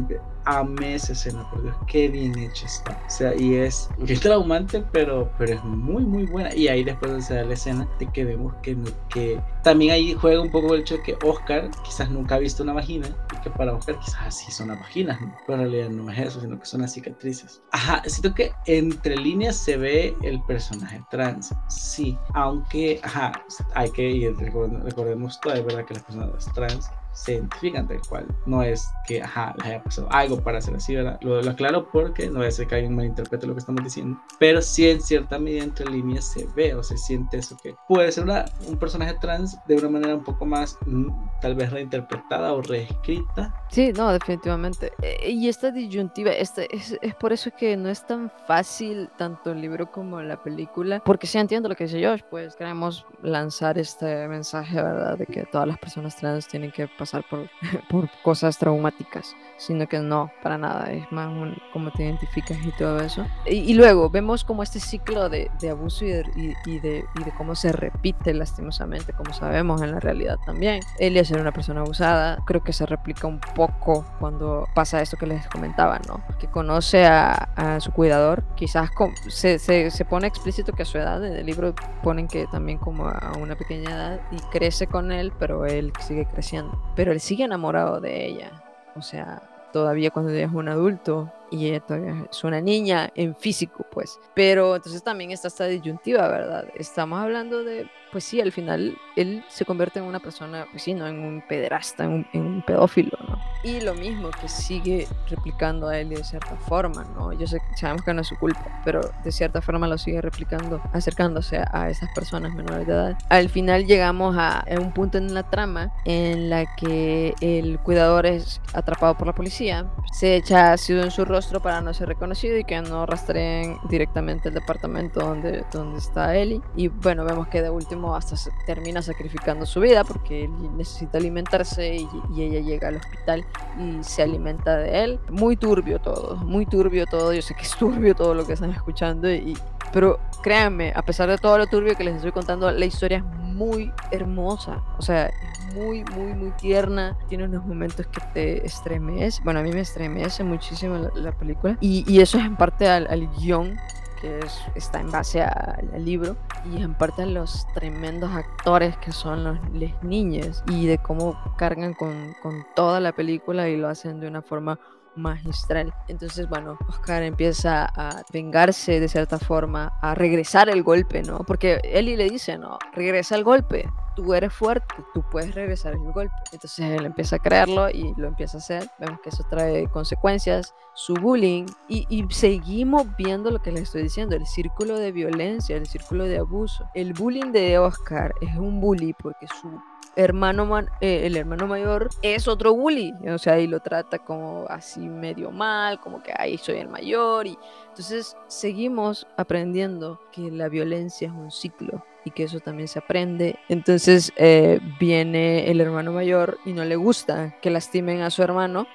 [0.46, 2.92] amé esa escena, por Dios, qué bien hecha está.
[3.06, 6.56] O sea, y es, es traumante, pero, pero es muy, muy buena.
[6.56, 8.78] Y ahí después se da la escena de que vemos que,
[9.10, 12.64] que también ahí juega un poco el hecho de que Oscar quizás nunca ha visto
[12.64, 13.08] una vagina
[13.46, 15.36] que para Oscar quizás así son las vaginas, ¿no?
[15.46, 17.62] pero en realidad no es eso, sino que son las cicatrices.
[17.72, 23.32] Ajá, siento que entre líneas se ve el personaje trans, sí, aunque, ajá,
[23.76, 25.86] hay que, y recordemos todavía, ¿verdad?
[25.86, 28.28] Que las personas trans se identifican tal cual.
[28.46, 31.18] No es que, ajá, les haya pasado algo para hacer así, ¿verdad?
[31.22, 34.20] Lo, lo aclaro porque no es que alguien malinterprete lo que estamos diciendo.
[34.38, 38.12] Pero sí, en cierta medida, entre líneas se ve o se siente eso que puede
[38.12, 41.08] ser una, un personaje trans de una manera un poco más, mm,
[41.42, 43.54] tal vez reinterpretada o reescrita.
[43.70, 44.92] Sí, no, definitivamente.
[45.02, 49.52] E, y esta disyuntiva, este, es, es por eso que no es tan fácil tanto
[49.52, 51.02] el libro como la película.
[51.04, 55.18] Porque sí entiendo lo que dice Josh, pues queremos lanzar este mensaje, ¿verdad?
[55.18, 57.50] De que todas las personas trans tienen que pasar por,
[57.90, 62.72] por cosas traumáticas, sino que no, para nada, es más un, cómo te identificas y
[62.78, 63.26] todo eso.
[63.46, 67.06] Y, y luego vemos como este ciclo de, de abuso y de, y, y, de,
[67.20, 70.82] y de cómo se repite lastimosamente, como sabemos en la realidad también.
[71.00, 72.40] Elias ser una persona abusada.
[72.46, 76.24] Creo que se replica un poco cuando pasa esto que les comentaba, ¿no?
[76.40, 78.90] Que conoce a, su cuidador, quizás
[79.28, 81.74] se, se, se, pone explícito que a su edad, en el libro
[82.04, 86.26] ponen que también como a una pequeña edad, y crece con él, pero él sigue
[86.26, 86.82] creciendo.
[86.96, 88.52] Pero él sigue enamorado de ella.
[88.96, 89.42] O sea,
[89.74, 94.20] todavía cuando ella es un adulto y ella todavía es una niña en físico, pues.
[94.34, 96.68] Pero entonces también está esta disyuntiva, ¿verdad?
[96.76, 100.94] Estamos hablando de pues sí, al final él se convierte en una persona, pues sí,
[100.94, 101.06] ¿no?
[101.06, 103.38] En un pederasta, en un, pedófilo, ¿no?
[103.62, 107.34] Y lo mismo que sigue replicando a él de cierta forma, ¿no?
[107.34, 110.82] Yo sé, sabemos que no es su culpa, pero de cierta forma lo sigue replicando,
[110.94, 113.18] acercándose a, esas personas menores de edad.
[113.28, 118.62] Al final llegamos a, un punto en la trama en la que el cuidador es
[118.74, 122.64] atrapado por la policía, se echa ácido en su rostro para no ser reconocido y
[122.64, 126.62] que no rastreen directamente el departamento donde, donde está Ellie.
[126.78, 131.96] Y bueno, vemos que de último hasta termina sacrificando su vida porque él necesita alimentarse
[131.96, 132.08] y,
[132.38, 133.46] ella llega al hospital
[133.78, 135.20] y se alimenta de él.
[135.30, 137.34] Muy turbio todo, muy turbio todo.
[137.34, 139.58] Yo sé que es turbio todo lo que están escuchando, y,
[139.92, 143.45] pero créanme, a pesar de todo lo turbio que les estoy contando, la historia es
[143.56, 144.84] muy hermosa.
[144.98, 147.18] O sea, es muy, muy, muy tierna.
[147.28, 149.42] Tiene unos momentos que te estremece.
[149.44, 151.78] Bueno, a mí me estremece muchísimo la, película.
[151.82, 153.78] Y, eso es en parte al, al guion
[154.22, 154.40] que
[154.76, 156.36] está en base al libro
[156.72, 161.38] y en parte a los tremendos actores que son los, las niñas y de cómo
[161.58, 164.80] cargan con, con toda la película y lo hacen de una forma
[165.16, 165.94] magistral.
[166.08, 171.40] Entonces, bueno, Oscar empieza a vengarse de cierta forma, a regresar el golpe, ¿no?
[171.40, 176.00] Porque Eli le dice, no, regresa el golpe, tú eres fuerte, tú puedes regresar el
[176.00, 176.34] golpe.
[176.52, 178.90] Entonces él empieza a creerlo y lo empieza a hacer.
[179.00, 184.36] Vemos que eso trae consecuencias, su bullying y, seguimos viendo lo que les estoy diciendo,
[184.36, 186.90] el círculo de violencia, el círculo de abuso.
[186.94, 189.80] El bullying de Oscar es un bully porque su
[190.16, 195.02] hermano eh, el hermano mayor es otro bully, o sea, y lo trata como así
[195.02, 197.58] medio mal, como que ahí soy el mayor y
[197.90, 203.58] entonces seguimos aprendiendo que la violencia es un ciclo y que eso también se aprende.
[203.70, 208.88] Entonces eh, viene el hermano mayor y no le gusta que lastimen a su hermano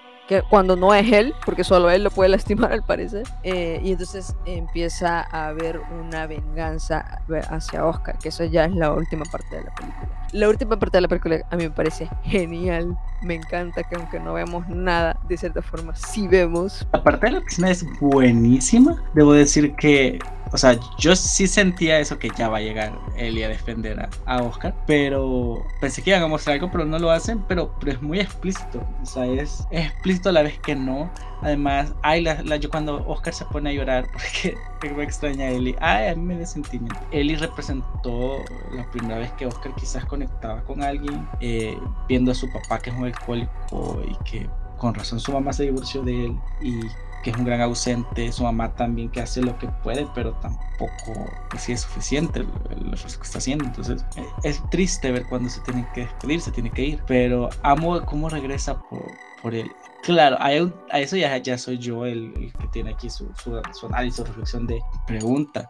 [0.48, 4.34] cuando no es él, porque solo él lo puede lastimar al parecer, eh, y entonces
[4.46, 9.64] empieza a haber una venganza hacia Oscar, que eso ya es la última parte de
[9.64, 10.08] la película.
[10.32, 14.20] La última parte de la película a mí me parece genial, me encanta que aunque
[14.20, 16.86] no vemos nada, de cierta forma sí vemos.
[16.92, 20.20] La parte de la piscina es buenísima, debo decir que
[20.52, 24.42] o sea, yo sí sentía eso que ya va a llegar Eli a defender a,
[24.42, 28.02] Oscar, pero pensé que iban a mostrar algo, pero no lo hacen, pero, pero es
[28.02, 28.84] muy explícito.
[29.02, 31.10] O sea, es, explícito a la vez que no.
[31.42, 34.56] Además, ay, la, yo cuando Oscar se pone a llorar, porque
[34.94, 36.98] me extraña a Eli, ay, a mí me da sentimiento.
[37.12, 38.42] Eli representó
[38.72, 41.78] la primera vez que Oscar quizás conectaba con alguien, eh,
[42.08, 44.48] viendo a su papá que es un alcohólico y que
[44.78, 46.80] con razón su mamá se divorció de él y
[47.22, 51.26] que es un gran ausente, su mamá también que hace lo que puede, pero tampoco
[51.50, 53.64] pues, es suficiente el, esfuerzo que está haciendo.
[53.64, 57.50] Entonces eh, es triste ver cuando se tiene que despedir, se tiene que ir, pero
[57.62, 59.04] amo cómo regresa por,
[59.42, 59.70] por él.
[60.02, 60.52] Claro, a,
[60.98, 64.66] eso ya, ya soy yo el, que tiene aquí su, su, su análisis, su reflexión
[64.66, 65.68] de pregunta.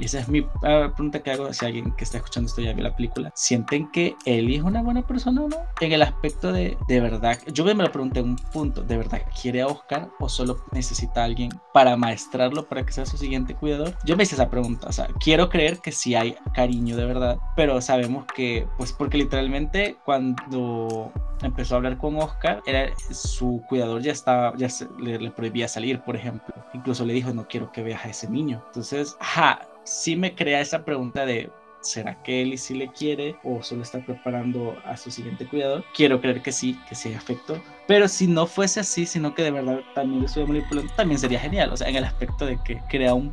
[0.00, 2.94] Esa es mi pregunta que hago si alguien que está escuchando esto ya vio la
[2.94, 3.32] película.
[3.34, 5.56] ¿Sienten que Ellie es una buena persona o no?
[5.80, 9.22] En el aspecto de, de verdad, yo me lo pregunté en un punto, ¿de verdad
[9.40, 13.54] quiere a Oscar o solo necesita a alguien para maestrarlo para que sea su siguiente
[13.54, 13.94] cuidador?
[14.04, 17.38] Yo me hice esa pregunta, o sea, quiero creer que sí hay cariño de verdad,
[17.56, 21.12] pero sabemos que, pues porque literalmente cuando
[21.42, 24.68] empezó a hablar con Oscar, era, su cuidador ya estaba, ya
[24.98, 26.54] le, le, prohibía salir, por ejemplo.
[26.74, 28.62] Incluso le dijo, no quiero que veas a ese niño.
[28.66, 33.62] Entonces, ajá, sí me crea esa pregunta de, ¿será que Eli sí le quiere o
[33.62, 35.84] solo está preparando a su siguiente cuidador?
[35.94, 37.60] Quiero creer que sí, que sí hay afecto.
[37.86, 41.72] Pero si no fuese así, sino que de verdad también estuve manipulando, también sería genial.
[41.72, 43.32] O sea, en el aspecto de que crea un,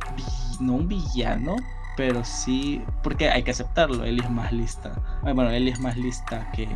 [0.60, 1.56] no un villano,
[1.96, 4.94] pero sí, porque hay que aceptarlo, él es más lista.
[5.22, 6.68] Bueno, él es más lista que,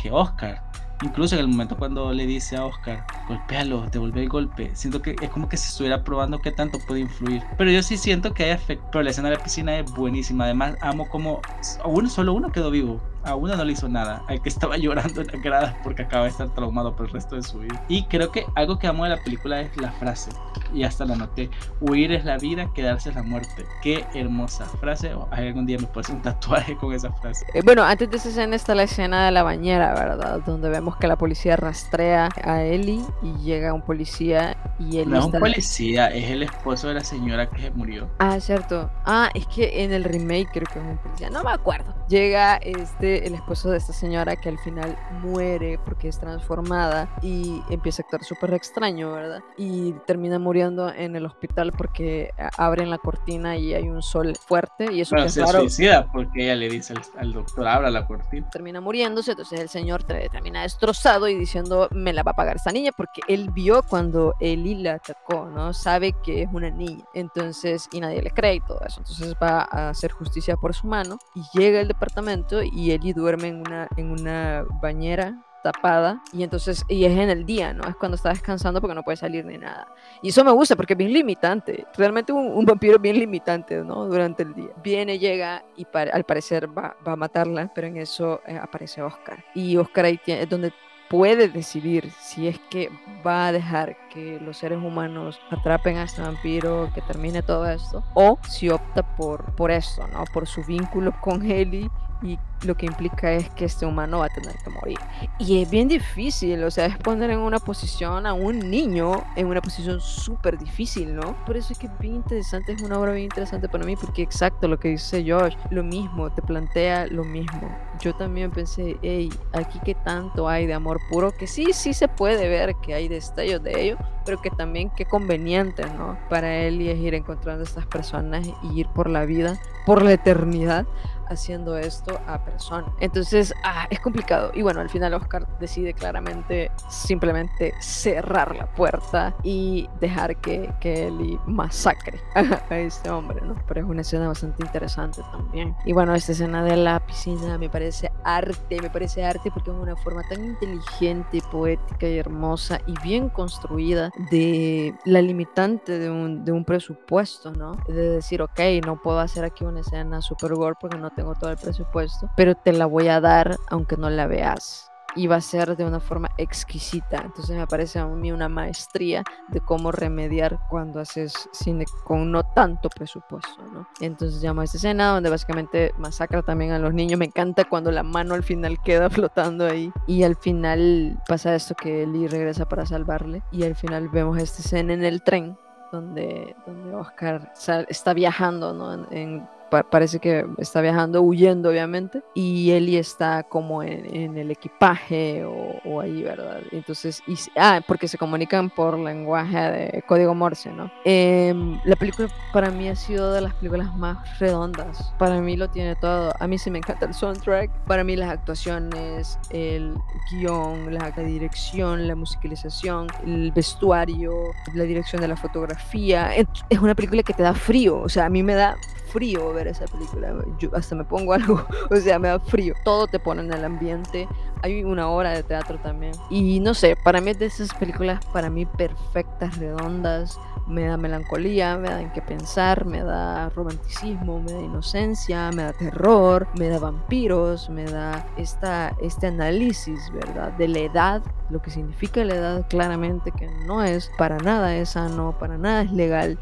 [0.00, 0.62] que Oscar.
[1.02, 5.16] Incluso en el momento cuando le dice a Oscar, golpéalo, devuelve el golpe, siento que
[5.20, 7.42] es como que se estuviera probando qué tanto puede influir.
[7.56, 8.86] Pero yo sí siento que hay efecto.
[8.92, 10.44] Pero la escena de la piscina es buenísima.
[10.44, 11.40] Además, amo como
[11.84, 15.20] uno, solo uno quedó vivo a una no le hizo nada, al que estaba llorando
[15.20, 17.82] en las gradas porque acaba de estar traumado por el resto de su vida.
[17.88, 20.30] Y creo que algo que amo de la película es la frase,
[20.74, 21.50] y hasta la noté,
[21.80, 23.66] huir es la vida, quedarse es la muerte.
[23.82, 27.44] Qué hermosa frase, o algún día me puedes hacer un tatuaje con esa frase.
[27.54, 30.40] Eh, bueno, antes de esa escena está la escena de la bañera, ¿verdad?
[30.44, 35.10] Donde vemos que la policía rastrea a Ellie y llega un policía y él...
[35.10, 38.08] No es un policía, es el esposo de la señora que se murió.
[38.18, 38.90] Ah, cierto.
[39.04, 41.94] Ah, es que en el remake creo que es un policía, no me acuerdo.
[42.08, 47.62] Llega este el esposo de esta señora que al final muere porque es transformada y
[47.70, 49.42] empieza a actuar súper extraño, ¿verdad?
[49.56, 54.92] Y termina muriendo en el hospital porque abren la cortina y hay un sol fuerte
[54.92, 55.60] y eso Bueno, que es se raro.
[55.60, 58.48] suicida porque ella le dice al, al doctor, abra la cortina.
[58.50, 62.72] termina muriéndose, entonces el señor termina destrozado y diciendo, me la va a pagar esta
[62.72, 65.72] niña, porque él vio cuando Eli la atacó, ¿no?
[65.72, 69.68] Sabe que es una niña, entonces, y nadie le cree y todo eso, entonces va
[69.70, 73.88] a hacer justicia por su mano y llega al departamento y Eli duerme en una,
[73.96, 77.84] en una bañera tapada y entonces y es en el día, ¿no?
[77.86, 79.88] Es cuando está descansando porque no puede salir ni nada.
[80.22, 81.86] Y eso me gusta porque es bien limitante.
[81.96, 84.06] Realmente un, un vampiro bien limitante, ¿no?
[84.06, 84.70] Durante el día.
[84.82, 89.44] Viene, llega y al parecer va, va a matarla, pero en eso eh, aparece Oscar.
[89.54, 90.72] Y Oscar ahí tiene, es donde
[91.10, 92.88] puede decidir si es que
[93.26, 98.04] va a dejar que los seres humanos atrapen a este vampiro, que termine todo esto,
[98.14, 100.22] o si opta por, por esto, ¿no?
[100.32, 101.90] Por su vínculo con Ellie
[102.22, 104.98] y lo que implica es que este humano va a tener que morir.
[105.38, 109.46] Y es bien difícil, o sea, es poner en una posición a un niño en
[109.46, 111.34] una posición súper difícil, ¿no?
[111.46, 114.22] Por eso es que es bien interesante, es una obra bien interesante para mí, porque
[114.22, 117.74] exacto lo que dice Josh, lo mismo, te plantea lo mismo.
[118.00, 122.08] Yo también pensé, hey, aquí que tanto hay de amor puro, que sí, sí se
[122.08, 126.18] puede ver que hay destellos de ello, pero que también qué conveniente, ¿no?
[126.28, 130.02] Para él y es ir encontrando a estas personas y ir por la vida, por
[130.02, 130.86] la eternidad,
[131.30, 132.92] haciendo esto a personas.
[133.00, 134.50] Entonces, ah, es complicado.
[134.54, 141.06] Y bueno, al final Oscar decide claramente simplemente cerrar la puerta y dejar que, que
[141.06, 143.54] Ellie masacre a este hombre, ¿no?
[143.66, 145.74] Pero es una escena bastante interesante también.
[145.84, 149.76] Y bueno, esta escena de la piscina me parece arte, me parece arte porque es
[149.76, 156.44] una forma tan inteligente, poética y hermosa y bien construida de la limitante de un,
[156.44, 157.76] de un presupuesto, ¿no?
[157.88, 161.50] De decir, ok, no puedo hacer aquí una escena super gore porque no tengo todo
[161.50, 164.86] el presupuesto, pero te la voy a dar aunque no la veas.
[165.16, 167.20] Y va a ser de una forma exquisita.
[167.24, 172.44] Entonces me parece a mí una maestría de cómo remediar cuando haces cine con no
[172.44, 173.88] tanto presupuesto, ¿no?
[174.00, 177.18] Entonces llamo a esta escena donde básicamente masacra también a los niños.
[177.18, 179.92] Me encanta cuando la mano al final queda flotando ahí.
[180.06, 183.42] Y al final pasa esto que Lee regresa para salvarle.
[183.50, 185.58] Y al final vemos esta escena en el tren
[185.90, 188.94] donde, donde Oscar sal- está viajando, ¿no?
[188.94, 194.36] En, en- pa- parece que está viajando, huyendo obviamente, y Ellie está como en, en
[194.36, 196.60] el equipaje o, o ahí, ¿verdad?
[196.72, 200.90] Entonces, y, ah, porque se comunican por lenguaje de código Morse, ¿no?
[201.04, 205.68] Em, la película para mí ha sido de las películas más redondas, para mí lo
[205.68, 209.94] tiene todo, a mí sí me encanta el soundtrack, para mí las actuaciones, el
[210.30, 214.32] guion, la, dirección, la musicalización, el vestuario,
[214.74, 216.34] la dirección de la fotografía.
[216.34, 218.76] Es una película que te da frío, o sea, a mí me da
[219.10, 220.34] frío ver esa película.
[220.72, 222.74] Hasta me pongo algo, o sea, me da frío.
[222.84, 224.28] Todo te pone en el ambiente.
[224.62, 226.12] Hay una obra de teatro también.
[226.28, 230.38] Y no sé, para mí es de esas películas, para mí perfectas, redondas.
[230.66, 235.64] Me da melancolía, me da en qué pensar, me da romanticismo, me da inocencia, me
[235.64, 240.52] da terror, me da vampiros, me da esta, este análisis, ¿verdad?
[240.52, 244.90] De la edad, lo que significa la edad claramente que no es para nada es
[244.90, 246.38] sano, para nada es legal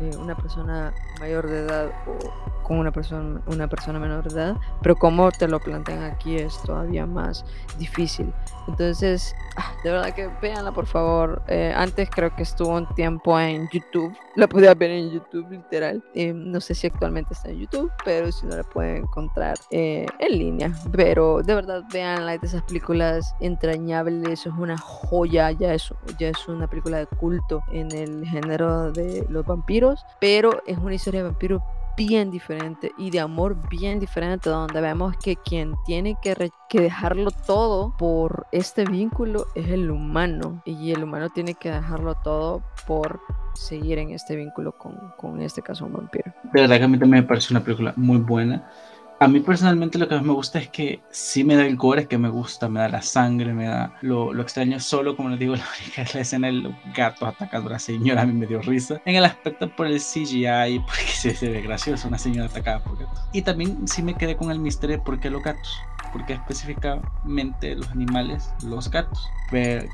[0.00, 4.56] eh, una persona mayor de edad o con una persona, una persona menor de edad,
[4.82, 7.44] pero como te lo plantean aquí es todavía más
[7.78, 8.32] difícil.
[8.68, 11.42] Entonces, ah, de verdad que véanla por favor.
[11.48, 16.02] Eh, antes creo que estuvo un tiempo en YouTube, la podía ver en YouTube literal.
[16.14, 20.06] Eh, no sé si actualmente está en YouTube, pero si no la pueden encontrar eh,
[20.18, 20.72] en línea.
[20.92, 26.48] Pero de verdad véanla, de esas películas entrañables, es una joya, ya es, ya es
[26.48, 31.28] una película de culto en el género de los vampiros, pero es una historia de
[31.28, 31.62] vampiros
[31.96, 37.30] bien diferente y de amor bien diferente, donde vemos que quien tiene que, que dejarlo
[37.30, 43.20] todo por este vínculo es el humano y el humano tiene que dejarlo todo por
[43.54, 46.32] seguir en este vínculo con, con este caso un vampiro.
[46.52, 48.68] Verdad que a mí también me parece una película muy buena.
[49.22, 52.08] A mí personalmente lo que más me gusta es que sí me da el gore,
[52.08, 55.38] que me gusta, me da la sangre, me da lo, lo extraño solo, como les
[55.38, 58.48] digo, la única es escena de los gatos atacando a la señora, a mí me
[58.48, 59.00] dio risa.
[59.04, 62.98] En el aspecto por el CGI, porque sí se ve gracioso, una señora atacada por
[62.98, 63.20] gatos.
[63.32, 65.72] Y también sí me quedé con el misterio de por qué los gatos,
[66.12, 69.28] por qué específicamente los animales, los gatos.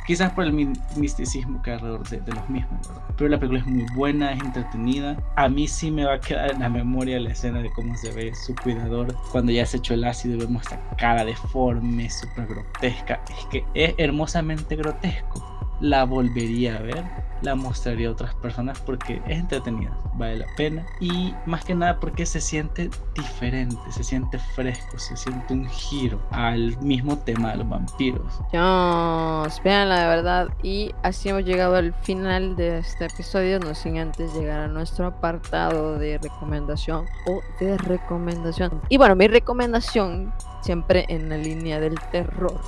[0.07, 2.81] Quizás por el mi- misticismo que hay alrededor de, los mismos.
[3.17, 5.17] Pero la película es muy buena, es entretenida.
[5.37, 8.13] A mí sí me va a quedar en la memoria la escena de cómo se
[8.13, 12.47] ve su cuidador cuando ya se echó el ácido y vemos esta cara deforme, súper
[12.47, 13.21] grotesca.
[13.29, 15.48] Es que es hermosamente grotesco.
[15.81, 17.05] La volvería a ver
[17.43, 22.01] la mostraría a otras personas porque es entretenida, vale la pena y más que nada
[22.01, 27.59] porque se siente diferente, se siente fresco, se siente un giro al mismo tema de
[27.59, 28.41] los vampiros.
[28.53, 33.99] Dios, veanla de verdad y así hemos llegado al final de este episodio, no sin
[33.99, 38.81] antes llegar a nuestro apartado de recomendación o de recomendación.
[38.89, 40.33] Y bueno, mi recomendación
[40.63, 42.61] siempre en la línea del terror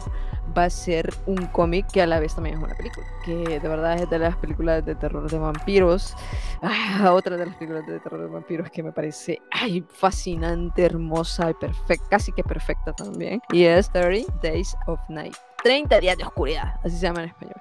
[0.56, 3.68] va a ser un cómic que a la vez también es una película, que de
[3.68, 6.16] verdad es de las películas de terror de vampiros,
[6.62, 11.51] ah, otra de las películas de terror de vampiros que me parece ay, fascinante, hermosa
[11.51, 16.24] y perfecta, casi que perfecta también, y es 30 Days of Night, 30 días de
[16.24, 17.60] oscuridad, así se llama en español,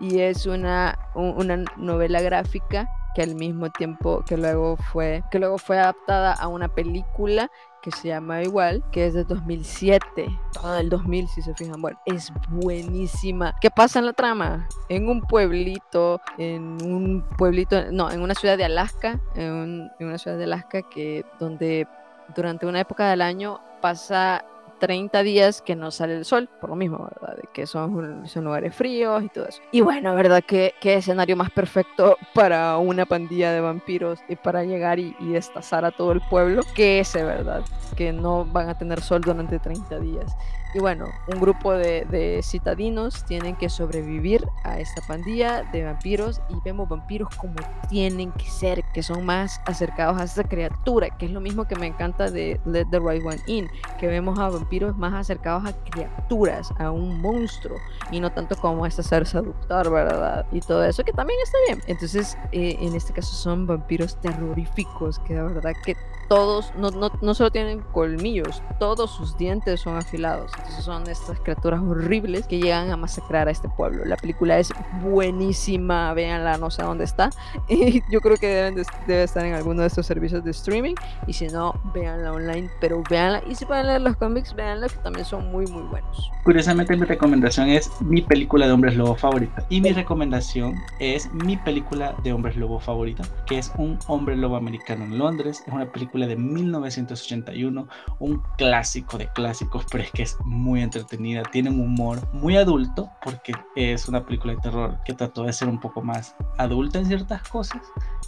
[0.00, 5.58] y es una, una novela gráfica que al mismo tiempo que luego fue que luego
[5.58, 7.50] fue adaptada a una película
[7.82, 11.98] que se llama igual, que es de 2007, todo el 2000 si se fijan, bueno,
[12.06, 13.54] es buenísima.
[13.60, 14.68] ¿Qué pasa en la trama?
[14.88, 20.18] En un pueblito, en un pueblito, no, en una ciudad de Alaska, en, en una
[20.18, 21.86] ciudad de Alaska que donde
[22.34, 24.44] durante una época del año pasa
[24.80, 27.36] 30 días que no sale el sol, por lo mismo, ¿verdad?
[27.36, 29.62] De que son, son lugares fríos y todo eso.
[29.70, 30.42] Y bueno, ¿verdad?
[30.44, 35.28] ¿Qué, qué escenario más perfecto para una pandilla de vampiros y para llegar y, y
[35.28, 37.62] destazar a todo el pueblo que ese, ¿verdad?
[37.96, 40.36] Que no van a tener sol durante 30 días.
[40.72, 46.40] Y bueno, un grupo de, de, citadinos tienen que sobrevivir a esta pandilla de vampiros
[46.48, 47.54] y vemos vampiros como
[47.88, 51.74] tienen que ser, que son más acercados a esta criatura, que es lo mismo que
[51.76, 53.68] me encanta de Let the Right One In,
[53.98, 57.76] que vemos a vampiros más acercados a criaturas, a un monstruo,
[58.12, 60.46] y no tanto como a este ser seductor, ¿verdad?
[60.52, 61.82] Y todo eso, que también está bien.
[61.86, 65.96] Entonces, eh, en este caso son vampiros terroríficos, que de verdad que
[66.28, 70.52] todos, no, no, no solo tienen colmillos, todos sus dientes son afilados.
[70.60, 74.04] Entonces son estas criaturas horribles que llegan a masacrar a este pueblo.
[74.04, 74.70] La película es
[75.02, 77.30] buenísima, véanla, no sé dónde está.
[77.68, 80.94] Y yo creo que deben de, debe estar en alguno de estos servicios de streaming.
[81.26, 83.42] Y si no, véanla online, pero véanla.
[83.48, 86.30] Y si pueden leer los cómics, véanla, que también son muy, muy buenos.
[86.44, 89.64] Curiosamente, mi recomendación es mi película de hombres lobo favorita.
[89.70, 94.56] Y mi recomendación es mi película de hombres lobo favorita, que es Un hombre lobo
[94.56, 95.62] americano en Londres.
[95.66, 97.88] Es una película de 1981,
[98.18, 103.08] un clásico de clásicos, pero es que es muy entretenida, tiene un humor muy adulto,
[103.22, 107.06] porque es una película de terror que trató de ser un poco más adulta en
[107.06, 107.80] ciertas cosas,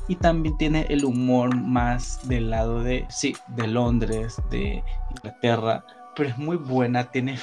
[0.08, 5.84] y también tiene el humor más del lado de, sí, de Londres, de Inglaterra,
[6.14, 7.38] pero es muy buena, tiene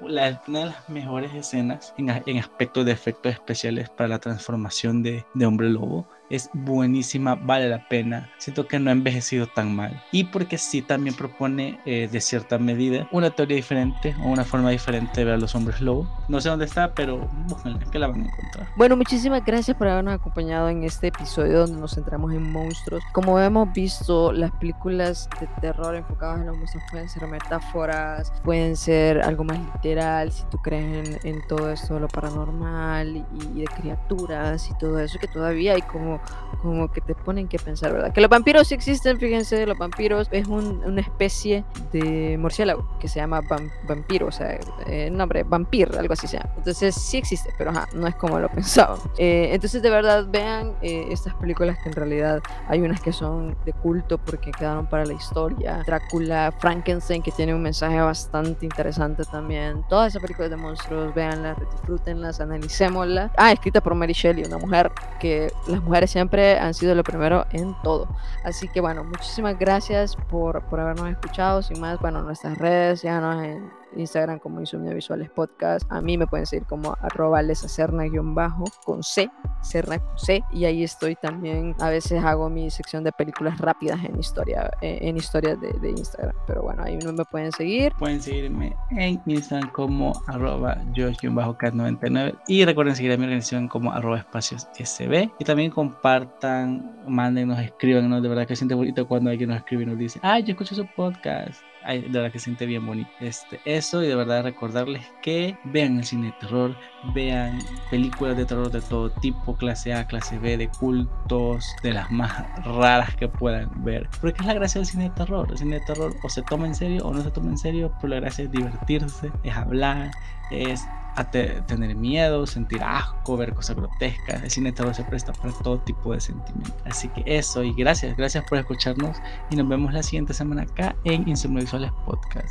[0.00, 5.24] una de las mejores escenas en, en aspecto de efectos especiales para la transformación de,
[5.34, 8.28] de hombre lobo es buenísima, vale la pena.
[8.38, 10.02] Siento que no ha envejecido tan mal.
[10.12, 14.70] Y porque sí también propone eh, de cierta medida una teoría diferente o una forma
[14.70, 16.08] diferente de ver a los hombres lobo.
[16.28, 18.68] No sé dónde está, pero búsquenla, que la van a encontrar.
[18.76, 23.02] Bueno, muchísimas gracias por habernos acompañado en este episodio donde nos centramos en monstruos.
[23.12, 28.76] Como hemos visto, las películas de terror enfocadas en los monstruos pueden ser metáforas, pueden
[28.76, 33.24] ser algo más literal, si tú crees en, en todo esto de lo paranormal y,
[33.54, 36.15] y de criaturas y todo eso, que todavía hay como
[36.62, 38.12] como, que te ponen que pensar, ¿verdad?
[38.12, 43.08] Que los vampiros sí existen, fíjense, los vampiros es un, una especie de murciélago que
[43.08, 43.40] se llama
[43.86, 46.50] vampiro, o sea, eh, nombre, vampir, algo así se llama.
[46.56, 48.98] Entonces sí existe, pero ajá, no es como lo pensaban.
[49.18, 53.56] Eh, entonces de verdad vean eh, estas películas que en realidad hay unas que son
[53.64, 55.82] de culto porque quedaron para la historia.
[55.86, 59.84] Drácula, Frankenstein, que tiene un mensaje bastante interesante también.
[59.88, 63.30] Todas esas películas de monstruos, véanlas, disfrútenlas, analicémoslas.
[63.36, 64.90] Ah, escrita por Mary Shelley, una mujer
[65.20, 68.08] que las mujeres siempre han sido lo primero en todo.
[68.44, 71.62] Así que bueno, muchísimas gracias por, por habernos escuchado.
[71.62, 75.90] Sin más, bueno, nuestras redes, síganos en Instagram como Insomnia Visuales Podcast.
[75.90, 79.30] A mí me pueden seguir como arroba lesacerna-bajo con C,
[79.62, 80.42] Cerna con C.
[80.52, 81.74] Y ahí estoy también.
[81.80, 86.34] A veces hago mi sección de películas rápidas en historia, en historias de, Instagram.
[86.46, 87.92] Pero bueno, ahí no me pueden seguir.
[87.98, 92.38] Pueden seguirme en Instagram como arroba Josh-cat99.
[92.48, 95.30] Y recuerden seguir a mi organización como arroba espacios SB.
[95.38, 98.22] Y también compartan, mándenos, escríbanos.
[98.22, 100.74] De verdad que siente bonito cuando alguien nos escribe y nos dice, ay, yo escucho
[100.74, 103.10] su podcast de verdad que se siente bien bonito.
[103.20, 106.76] Este, eso y de verdad recordarles que vean el cine de terror,
[107.14, 107.58] vean
[107.90, 112.32] películas de terror de todo tipo, clase A, clase B, de cultos, de las más
[112.64, 114.08] raras que puedan ver.
[114.20, 115.46] Porque es la gracia del cine de terror.
[115.50, 117.92] El cine de terror o se toma en serio o no se toma en serio,
[118.00, 120.10] pero la gracia es divertirse, es hablar,
[120.50, 120.84] es
[121.16, 124.42] a te, tener miedo, sentir asco, ver cosas grotescas.
[124.42, 126.74] El cine de terror se presta para todo tipo de sentimientos.
[126.84, 129.16] Así que eso, y gracias, gracias por escucharnos.
[129.50, 132.48] Y nos vemos la siguiente semana acá en Insomnio Visuales Podcast.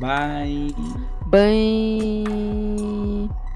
[0.00, 0.74] Bye.
[1.26, 3.28] Bye.